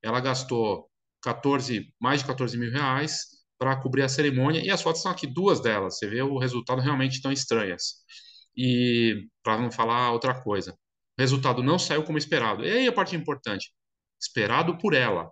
Ela 0.02 0.20
gastou 0.20 0.88
14, 1.22 1.92
mais 2.00 2.20
de 2.20 2.26
14 2.26 2.56
mil 2.56 2.70
reais 2.70 3.38
para 3.58 3.76
cobrir 3.76 4.02
a 4.02 4.08
cerimônia. 4.08 4.64
E 4.64 4.70
as 4.70 4.80
fotos 4.80 5.02
são 5.02 5.10
aqui, 5.10 5.26
duas 5.26 5.60
delas. 5.60 5.98
Você 5.98 6.06
vê 6.06 6.22
o 6.22 6.38
resultado 6.38 6.80
realmente 6.80 7.14
estão 7.14 7.32
estranhas. 7.32 7.96
E 8.56 9.28
para 9.42 9.58
não 9.58 9.70
falar 9.70 10.12
outra 10.12 10.40
coisa, 10.40 10.72
o 10.72 11.20
resultado 11.20 11.62
não 11.62 11.78
saiu 11.78 12.04
como 12.04 12.18
esperado. 12.18 12.64
E 12.64 12.70
aí 12.70 12.86
a 12.88 12.92
parte 12.92 13.16
importante: 13.16 13.72
esperado 14.20 14.78
por 14.78 14.94
ela 14.94 15.30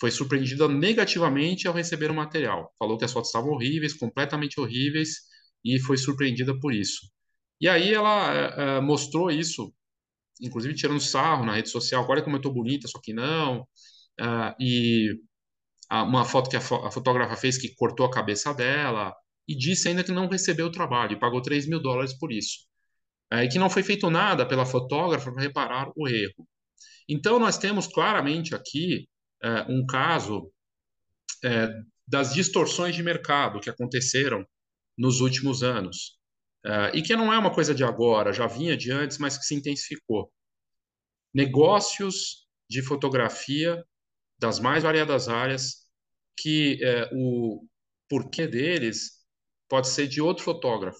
foi 0.00 0.10
surpreendida 0.10 0.66
negativamente 0.66 1.68
ao 1.68 1.74
receber 1.74 2.10
o 2.10 2.14
material. 2.14 2.74
Falou 2.78 2.96
que 2.96 3.04
as 3.04 3.12
fotos 3.12 3.28
estavam 3.28 3.50
horríveis, 3.50 3.92
completamente 3.92 4.58
horríveis, 4.58 5.20
e 5.64 5.78
foi 5.78 5.98
surpreendida 5.98 6.58
por 6.58 6.72
isso. 6.72 7.00
E 7.60 7.68
aí 7.68 7.92
ela 7.92 8.78
uh, 8.78 8.82
mostrou 8.82 9.30
isso, 9.30 9.72
inclusive 10.40 10.74
tirando 10.74 11.00
sarro 11.00 11.44
na 11.44 11.54
rede 11.54 11.68
social. 11.68 12.06
Olha 12.08 12.22
como 12.22 12.36
eu 12.36 12.38
estou 12.38 12.52
bonita, 12.52 12.88
só 12.88 12.98
que 12.98 13.12
não. 13.12 13.60
Uh, 14.18 14.54
e 14.58 15.20
uma 15.90 16.24
foto 16.24 16.48
que 16.48 16.56
a, 16.56 16.60
fo 16.60 16.76
a, 16.76 16.90
fotógrafa 16.90 17.36
fez 17.36 17.58
que 17.58 17.74
cortou 17.74 18.06
a 18.06 18.10
cabeça 18.10 18.54
dela 18.54 19.14
e 19.46 19.56
disse 19.56 19.88
ainda 19.88 20.04
que 20.04 20.12
não 20.12 20.28
recebeu 20.28 20.66
o 20.66 20.72
trabalho 20.72 21.12
e 21.14 21.18
pagou 21.18 21.42
3 21.42 21.66
mil 21.68 21.80
dólares 21.82 22.14
por 22.18 22.32
isso. 22.32 22.60
Uh, 23.32 23.44
e 23.44 23.48
que 23.48 23.58
não 23.58 23.68
foi 23.68 23.82
feito 23.82 24.08
nada 24.10 24.46
pela 24.46 24.64
fotógrafa 24.64 25.30
para 25.30 25.42
reparar 25.42 25.90
o 25.94 26.08
erro. 26.08 26.48
Então, 27.08 27.38
nós 27.38 27.58
temos 27.58 27.86
claramente 27.86 28.54
aqui 28.54 29.09
é, 29.42 29.62
um 29.68 29.86
caso 29.86 30.52
é, 31.44 31.68
das 32.06 32.32
distorções 32.32 32.94
de 32.94 33.02
mercado 33.02 33.60
que 33.60 33.70
aconteceram 33.70 34.46
nos 34.96 35.20
últimos 35.20 35.62
anos. 35.62 36.18
É, 36.64 36.96
e 36.96 37.02
que 37.02 37.16
não 37.16 37.32
é 37.32 37.38
uma 37.38 37.54
coisa 37.54 37.74
de 37.74 37.82
agora, 37.82 38.32
já 38.32 38.46
vinha 38.46 38.76
de 38.76 38.90
antes, 38.90 39.18
mas 39.18 39.38
que 39.38 39.44
se 39.44 39.54
intensificou. 39.54 40.30
Negócios 41.32 42.46
de 42.68 42.82
fotografia 42.82 43.84
das 44.38 44.58
mais 44.58 44.82
variadas 44.82 45.28
áreas, 45.28 45.86
que 46.36 46.80
o 47.12 47.66
porquê 48.08 48.46
deles 48.46 49.20
pode 49.68 49.88
ser 49.88 50.08
de 50.08 50.20
outro 50.20 50.42
fotógrafo, 50.42 50.98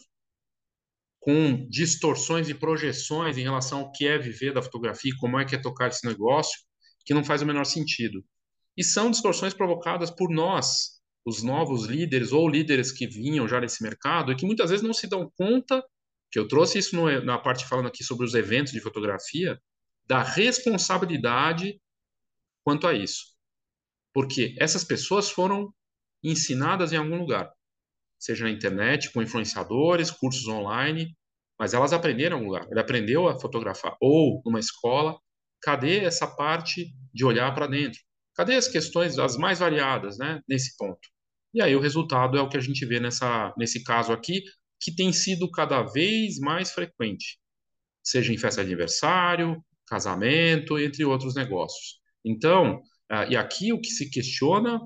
com 1.18 1.68
distorções 1.68 2.48
e 2.48 2.54
projeções 2.54 3.36
em 3.36 3.42
relação 3.42 3.80
ao 3.80 3.92
que 3.92 4.06
é 4.06 4.18
viver 4.18 4.54
da 4.54 4.62
fotografia, 4.62 5.12
como 5.18 5.38
é 5.38 5.44
que 5.44 5.54
é 5.54 5.60
tocar 5.60 5.88
esse 5.88 6.06
negócio, 6.06 6.58
que 7.04 7.12
não 7.12 7.24
faz 7.24 7.42
o 7.42 7.46
menor 7.46 7.64
sentido. 7.64 8.24
E 8.80 8.82
são 8.82 9.10
distorções 9.10 9.52
provocadas 9.52 10.10
por 10.10 10.30
nós, 10.30 11.02
os 11.26 11.42
novos 11.42 11.84
líderes 11.84 12.32
ou 12.32 12.48
líderes 12.48 12.90
que 12.90 13.06
vinham 13.06 13.46
já 13.46 13.60
nesse 13.60 13.82
mercado 13.82 14.32
e 14.32 14.34
que 14.34 14.46
muitas 14.46 14.70
vezes 14.70 14.82
não 14.82 14.94
se 14.94 15.06
dão 15.06 15.30
conta, 15.36 15.84
que 16.32 16.38
eu 16.38 16.48
trouxe 16.48 16.78
isso 16.78 16.96
no, 16.96 17.22
na 17.22 17.38
parte 17.38 17.66
falando 17.66 17.88
aqui 17.88 18.02
sobre 18.02 18.24
os 18.24 18.32
eventos 18.32 18.72
de 18.72 18.80
fotografia, 18.80 19.60
da 20.06 20.22
responsabilidade 20.22 21.78
quanto 22.64 22.86
a 22.86 22.94
isso. 22.94 23.36
Porque 24.14 24.56
essas 24.58 24.82
pessoas 24.82 25.28
foram 25.28 25.70
ensinadas 26.24 26.90
em 26.90 26.96
algum 26.96 27.18
lugar, 27.18 27.52
seja 28.18 28.44
na 28.44 28.50
internet, 28.50 29.12
com 29.12 29.20
influenciadores, 29.20 30.10
cursos 30.10 30.48
online, 30.48 31.14
mas 31.58 31.74
elas 31.74 31.92
aprenderam 31.92 32.38
em 32.38 32.40
algum 32.40 32.50
lugar. 32.54 32.66
Ele 32.70 32.80
aprendeu 32.80 33.28
a 33.28 33.38
fotografar 33.38 33.94
ou 34.00 34.40
numa 34.46 34.58
escola, 34.58 35.20
cadê 35.60 35.98
essa 35.98 36.26
parte 36.26 36.94
de 37.12 37.26
olhar 37.26 37.54
para 37.54 37.66
dentro? 37.66 38.00
Cadê 38.40 38.56
as 38.56 38.68
questões 38.68 39.18
as 39.18 39.36
mais 39.36 39.58
variadas, 39.58 40.16
né, 40.16 40.40
nesse 40.48 40.74
ponto? 40.78 41.06
E 41.52 41.60
aí 41.60 41.76
o 41.76 41.80
resultado 41.80 42.38
é 42.38 42.40
o 42.40 42.48
que 42.48 42.56
a 42.56 42.60
gente 42.60 42.86
vê 42.86 42.98
nessa, 42.98 43.52
nesse 43.54 43.84
caso 43.84 44.14
aqui, 44.14 44.42
que 44.80 44.96
tem 44.96 45.12
sido 45.12 45.50
cada 45.50 45.82
vez 45.82 46.38
mais 46.38 46.72
frequente, 46.72 47.38
seja 48.02 48.32
em 48.32 48.38
festa 48.38 48.64
de 48.64 48.68
aniversário, 48.68 49.62
casamento, 49.86 50.78
entre 50.78 51.04
outros 51.04 51.34
negócios. 51.34 52.00
Então, 52.24 52.76
uh, 53.12 53.28
e 53.28 53.36
aqui 53.36 53.74
o 53.74 53.80
que 53.80 53.90
se 53.90 54.08
questiona, 54.08 54.80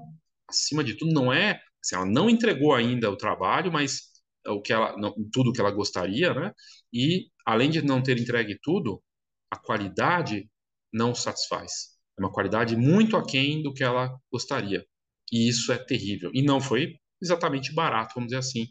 acima 0.49 0.83
de 0.83 0.95
tudo, 0.95 1.13
não 1.13 1.33
é, 1.33 1.61
assim, 1.81 1.95
ela 1.95 2.07
não 2.07 2.29
entregou 2.29 2.75
ainda 2.75 3.09
o 3.09 3.17
trabalho, 3.17 3.71
mas 3.71 4.01
o 4.49 4.61
que 4.61 4.73
ela, 4.73 4.97
não, 4.99 5.15
tudo 5.33 5.53
que 5.53 5.61
ela 5.61 5.71
gostaria, 5.71 6.35
né? 6.35 6.51
E 6.93 7.29
além 7.47 7.71
de 7.71 7.83
não 7.83 8.03
ter 8.03 8.19
entregue 8.19 8.59
tudo, 8.61 9.01
a 9.49 9.57
qualidade 9.57 10.51
não 10.93 11.15
satisfaz. 11.15 11.94
É 12.19 12.23
uma 12.23 12.33
qualidade 12.33 12.77
muito 12.77 13.17
aquém 13.17 13.63
do 13.63 13.73
que 13.73 13.83
ela 13.83 14.17
gostaria. 14.33 14.85
E 15.33 15.49
isso 15.49 15.73
é 15.73 15.79
terrível. 15.79 16.31
E 16.35 16.43
não 16.43 16.61
foi 16.61 16.97
exatamente 17.21 17.75
barato, 17.75 18.15
vamos 18.15 18.29
dizer 18.29 18.39
assim, 18.39 18.67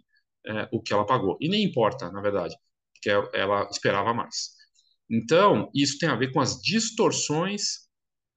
é, 0.47 0.67
o 0.71 0.81
que 0.81 0.93
ela 0.93 1.05
pagou. 1.05 1.37
E 1.41 1.49
nem 1.49 1.63
importa, 1.63 2.11
na 2.11 2.21
verdade, 2.21 2.55
porque 2.93 3.09
ela 3.37 3.67
esperava 3.69 4.13
mais. 4.13 4.51
Então, 5.09 5.69
isso 5.75 5.97
tem 5.97 6.09
a 6.09 6.15
ver 6.15 6.31
com 6.31 6.39
as 6.39 6.61
distorções 6.61 7.83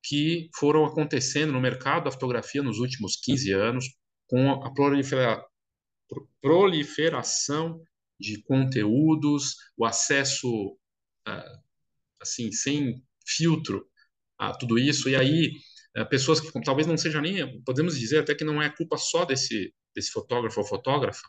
que 0.03 0.49
foram 0.57 0.85
acontecendo 0.85 1.53
no 1.53 1.61
mercado 1.61 2.05
da 2.05 2.13
fotografia 2.13 2.63
nos 2.63 2.79
últimos 2.79 3.17
15 3.17 3.53
anos, 3.53 3.87
com 4.29 4.51
a 4.51 4.73
prolifera... 4.73 5.45
proliferação 6.41 7.81
de 8.19 8.43
conteúdos, 8.43 9.57
o 9.77 9.85
acesso 9.85 10.79
é, 11.27 11.45
assim 12.21 12.51
sem 12.53 13.03
filtro 13.27 13.87
a 14.39 14.53
tudo 14.53 14.79
isso. 14.79 15.09
E 15.09 15.17
aí, 15.17 15.53
é, 15.97 16.05
pessoas 16.05 16.41
que 16.41 16.51
talvez 16.63 16.87
não 16.87 16.97
seja 16.97 17.21
nem, 17.21 17.63
podemos 17.63 17.99
dizer 17.99 18.21
até 18.21 18.35
que 18.35 18.45
não 18.45 18.61
é 18.63 18.69
culpa 18.69 18.97
só 18.97 19.25
desse, 19.25 19.73
desse 19.95 20.11
fotógrafo 20.11 20.61
ou 20.61 20.67
fotógrafa 20.67 21.23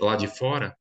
lá 0.00 0.16
de 0.16 0.28
fora, 0.28 0.76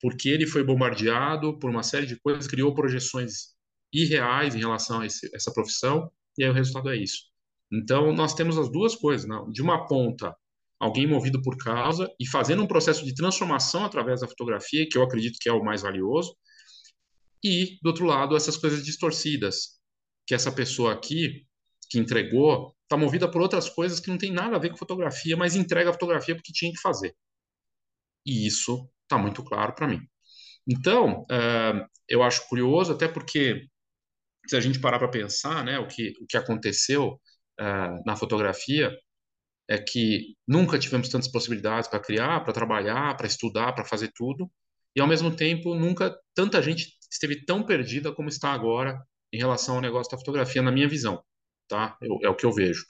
porque 0.00 0.28
ele 0.28 0.46
foi 0.46 0.64
bombardeado 0.64 1.58
por 1.58 1.70
uma 1.70 1.82
série 1.82 2.06
de 2.06 2.18
coisas, 2.20 2.46
criou 2.46 2.74
projeções 2.74 3.54
irreais 3.92 4.54
em 4.54 4.60
relação 4.60 5.00
a 5.00 5.06
esse, 5.06 5.28
essa 5.34 5.52
profissão, 5.52 6.10
e 6.38 6.44
aí 6.44 6.50
o 6.50 6.54
resultado 6.54 6.88
é 6.90 6.96
isso. 6.96 7.30
Então, 7.72 8.12
nós 8.12 8.34
temos 8.34 8.58
as 8.58 8.70
duas 8.70 8.94
coisas. 8.94 9.28
Né? 9.28 9.36
De 9.52 9.62
uma 9.62 9.86
ponta, 9.86 10.34
alguém 10.78 11.06
movido 11.06 11.42
por 11.42 11.56
causa 11.56 12.10
e 12.18 12.26
fazendo 12.26 12.62
um 12.62 12.66
processo 12.66 13.04
de 13.04 13.14
transformação 13.14 13.84
através 13.84 14.20
da 14.20 14.28
fotografia, 14.28 14.88
que 14.88 14.96
eu 14.96 15.02
acredito 15.02 15.38
que 15.40 15.48
é 15.48 15.52
o 15.52 15.62
mais 15.62 15.82
valioso, 15.82 16.34
e, 17.42 17.78
do 17.82 17.88
outro 17.88 18.04
lado, 18.04 18.36
essas 18.36 18.56
coisas 18.56 18.84
distorcidas, 18.84 19.79
que 20.30 20.34
essa 20.36 20.52
pessoa 20.52 20.92
aqui, 20.92 21.44
que 21.90 21.98
entregou, 21.98 22.72
está 22.84 22.96
movida 22.96 23.28
por 23.28 23.42
outras 23.42 23.68
coisas 23.68 23.98
que 23.98 24.08
não 24.08 24.16
tem 24.16 24.30
nada 24.30 24.54
a 24.54 24.60
ver 24.60 24.70
com 24.70 24.76
fotografia, 24.76 25.36
mas 25.36 25.56
entrega 25.56 25.90
a 25.90 25.92
fotografia 25.92 26.36
porque 26.36 26.52
tinha 26.52 26.70
que 26.70 26.80
fazer. 26.80 27.16
E 28.24 28.46
isso 28.46 28.88
está 29.02 29.18
muito 29.18 29.42
claro 29.42 29.74
para 29.74 29.88
mim. 29.88 29.98
Então, 30.68 31.22
uh, 31.22 31.84
eu 32.08 32.22
acho 32.22 32.48
curioso, 32.48 32.92
até 32.92 33.08
porque 33.08 33.66
se 34.46 34.54
a 34.54 34.60
gente 34.60 34.78
parar 34.78 35.00
para 35.00 35.08
pensar, 35.08 35.64
né, 35.64 35.80
o 35.80 35.88
que, 35.88 36.12
o 36.22 36.26
que 36.28 36.36
aconteceu 36.36 37.20
uh, 37.60 38.00
na 38.06 38.14
fotografia 38.14 38.96
é 39.68 39.78
que 39.78 40.36
nunca 40.46 40.78
tivemos 40.78 41.08
tantas 41.08 41.28
possibilidades 41.28 41.90
para 41.90 41.98
criar, 41.98 42.44
para 42.44 42.52
trabalhar, 42.52 43.16
para 43.16 43.26
estudar, 43.26 43.72
para 43.72 43.84
fazer 43.84 44.12
tudo, 44.14 44.48
e 44.94 45.00
ao 45.00 45.08
mesmo 45.08 45.34
tempo 45.34 45.74
nunca 45.74 46.16
tanta 46.36 46.62
gente 46.62 46.96
esteve 47.10 47.44
tão 47.44 47.66
perdida 47.66 48.14
como 48.14 48.28
está 48.28 48.52
agora 48.52 48.96
em 49.32 49.38
relação 49.38 49.76
ao 49.76 49.80
negócio 49.80 50.10
da 50.10 50.18
fotografia, 50.18 50.62
na 50.62 50.72
minha 50.72 50.88
visão, 50.88 51.22
tá? 51.68 51.96
Eu, 52.02 52.18
é 52.22 52.28
o 52.28 52.36
que 52.36 52.46
eu 52.46 52.52
vejo. 52.52 52.84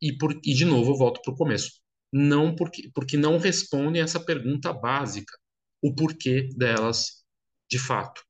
E, 0.00 0.16
por, 0.16 0.32
e 0.32 0.54
de 0.54 0.64
novo, 0.64 0.92
eu 0.92 0.96
volto 0.96 1.20
para 1.22 1.32
o 1.32 1.36
começo. 1.36 1.70
Não 2.12 2.54
porque, 2.54 2.90
porque 2.94 3.16
não 3.16 3.38
respondem 3.38 4.02
essa 4.02 4.18
pergunta 4.18 4.72
básica, 4.72 5.36
o 5.82 5.94
porquê 5.94 6.48
delas, 6.56 7.24
de 7.70 7.78
fato, 7.78 8.22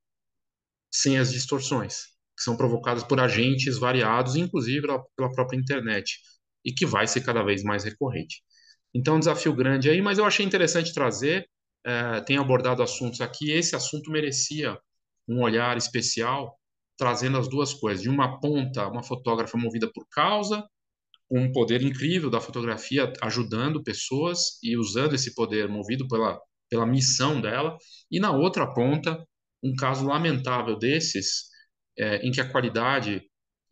sem 0.92 1.18
as 1.18 1.32
distorções, 1.32 2.02
que 2.36 2.42
são 2.42 2.56
provocadas 2.56 3.04
por 3.04 3.20
agentes 3.20 3.78
variados, 3.78 4.36
inclusive 4.36 4.82
pela, 4.82 5.02
pela 5.16 5.32
própria 5.32 5.58
internet, 5.58 6.18
e 6.64 6.72
que 6.72 6.84
vai 6.84 7.06
ser 7.06 7.22
cada 7.22 7.42
vez 7.42 7.62
mais 7.62 7.84
recorrente. 7.84 8.42
Então, 8.94 9.16
um 9.16 9.20
desafio 9.20 9.54
grande 9.54 9.88
aí, 9.88 10.02
mas 10.02 10.18
eu 10.18 10.24
achei 10.24 10.44
interessante 10.44 10.92
trazer, 10.92 11.48
é, 11.84 12.20
tenho 12.22 12.40
abordado 12.40 12.82
assuntos 12.82 13.20
aqui, 13.20 13.50
esse 13.52 13.76
assunto 13.76 14.10
merecia 14.10 14.76
um 15.28 15.40
olhar 15.42 15.76
especial, 15.76 16.59
trazendo 17.00 17.38
as 17.38 17.48
duas 17.48 17.72
coisas. 17.72 18.02
De 18.02 18.10
uma 18.10 18.38
ponta, 18.38 18.86
uma 18.86 19.02
fotógrafa 19.02 19.56
movida 19.56 19.90
por 19.90 20.06
causa, 20.10 20.68
com 21.26 21.40
um 21.40 21.50
poder 21.50 21.80
incrível 21.80 22.28
da 22.28 22.42
fotografia, 22.42 23.10
ajudando 23.22 23.82
pessoas 23.82 24.62
e 24.62 24.76
usando 24.76 25.14
esse 25.14 25.34
poder 25.34 25.66
movido 25.66 26.06
pela, 26.06 26.38
pela 26.68 26.84
missão 26.84 27.40
dela. 27.40 27.78
E 28.10 28.20
na 28.20 28.32
outra 28.32 28.70
ponta, 28.74 29.18
um 29.62 29.74
caso 29.74 30.06
lamentável 30.06 30.76
desses, 30.78 31.48
é, 31.98 32.16
em 32.16 32.30
que 32.30 32.40
a 32.40 32.50
qualidade 32.50 33.22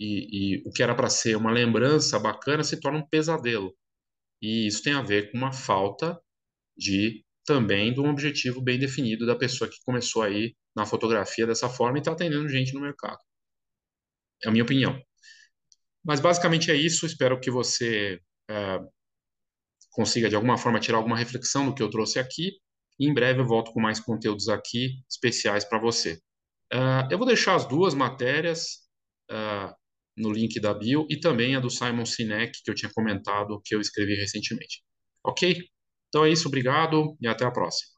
e, 0.01 0.57
e 0.57 0.63
o 0.67 0.71
que 0.71 0.83
era 0.83 0.95
para 0.95 1.11
ser 1.11 1.37
uma 1.37 1.53
lembrança 1.53 2.19
bacana 2.19 2.65
se 2.65 2.81
torna 2.81 2.99
um 2.99 3.07
pesadelo. 3.07 3.75
E 4.41 4.67
isso 4.67 4.83
tem 4.83 4.95
a 4.95 5.03
ver 5.03 5.31
com 5.31 5.37
uma 5.37 5.53
falta 5.53 6.19
de 6.77 7.23
também 7.49 7.95
de 7.95 7.99
um 7.99 8.11
objetivo 8.11 8.61
bem 8.61 8.79
definido 8.79 9.25
da 9.25 9.35
pessoa 9.35 9.71
que 9.71 9.79
começou 9.83 10.23
aí 10.23 10.55
na 10.77 10.85
fotografia 10.85 11.47
dessa 11.47 11.67
forma 11.67 11.97
e 11.97 12.01
está 12.01 12.13
atendendo 12.13 12.47
gente 12.47 12.75
no 12.75 12.81
mercado. 12.83 13.17
É 14.45 14.49
a 14.49 14.51
minha 14.51 14.63
opinião. 14.63 15.01
Mas 16.05 16.21
basicamente 16.21 16.71
é 16.71 16.75
isso. 16.75 17.07
Espero 17.07 17.41
que 17.41 17.51
você 17.51 18.21
é, 18.51 18.79
consiga 19.93 20.29
de 20.29 20.37
alguma 20.37 20.59
forma 20.59 20.79
tirar 20.79 20.99
alguma 20.99 21.17
reflexão 21.17 21.65
do 21.65 21.75
que 21.75 21.83
eu 21.83 21.89
trouxe 21.89 22.19
aqui. 22.19 22.53
E 23.01 23.09
em 23.09 23.15
breve 23.15 23.41
eu 23.41 23.47
volto 23.47 23.73
com 23.73 23.81
mais 23.81 23.99
conteúdos 23.99 24.51
aqui 24.51 25.03
especiais 25.11 25.65
para 25.65 25.81
você. 25.81 26.21
Uh, 26.71 27.09
eu 27.11 27.17
vou 27.17 27.27
deixar 27.27 27.55
as 27.55 27.67
duas 27.67 27.95
matérias 27.95 28.89
uh, 29.31 29.75
no 30.15 30.31
link 30.31 30.61
da 30.61 30.75
bio 30.75 31.07
e 31.09 31.19
também 31.19 31.57
a 31.57 31.61
do 31.61 31.71
Simon 31.71 32.05
Sinek, 32.05 32.63
que 32.63 32.71
eu 32.71 32.75
tinha 32.75 32.93
comentado, 32.93 33.59
que 33.65 33.75
eu 33.75 33.81
escrevi 33.81 34.15
recentemente. 34.17 34.83
Ok? 35.25 35.65
Então 36.09 36.25
é 36.25 36.31
isso, 36.31 36.49
obrigado 36.49 37.17
e 37.21 37.29
até 37.29 37.45
a 37.45 37.51
próxima. 37.51 37.98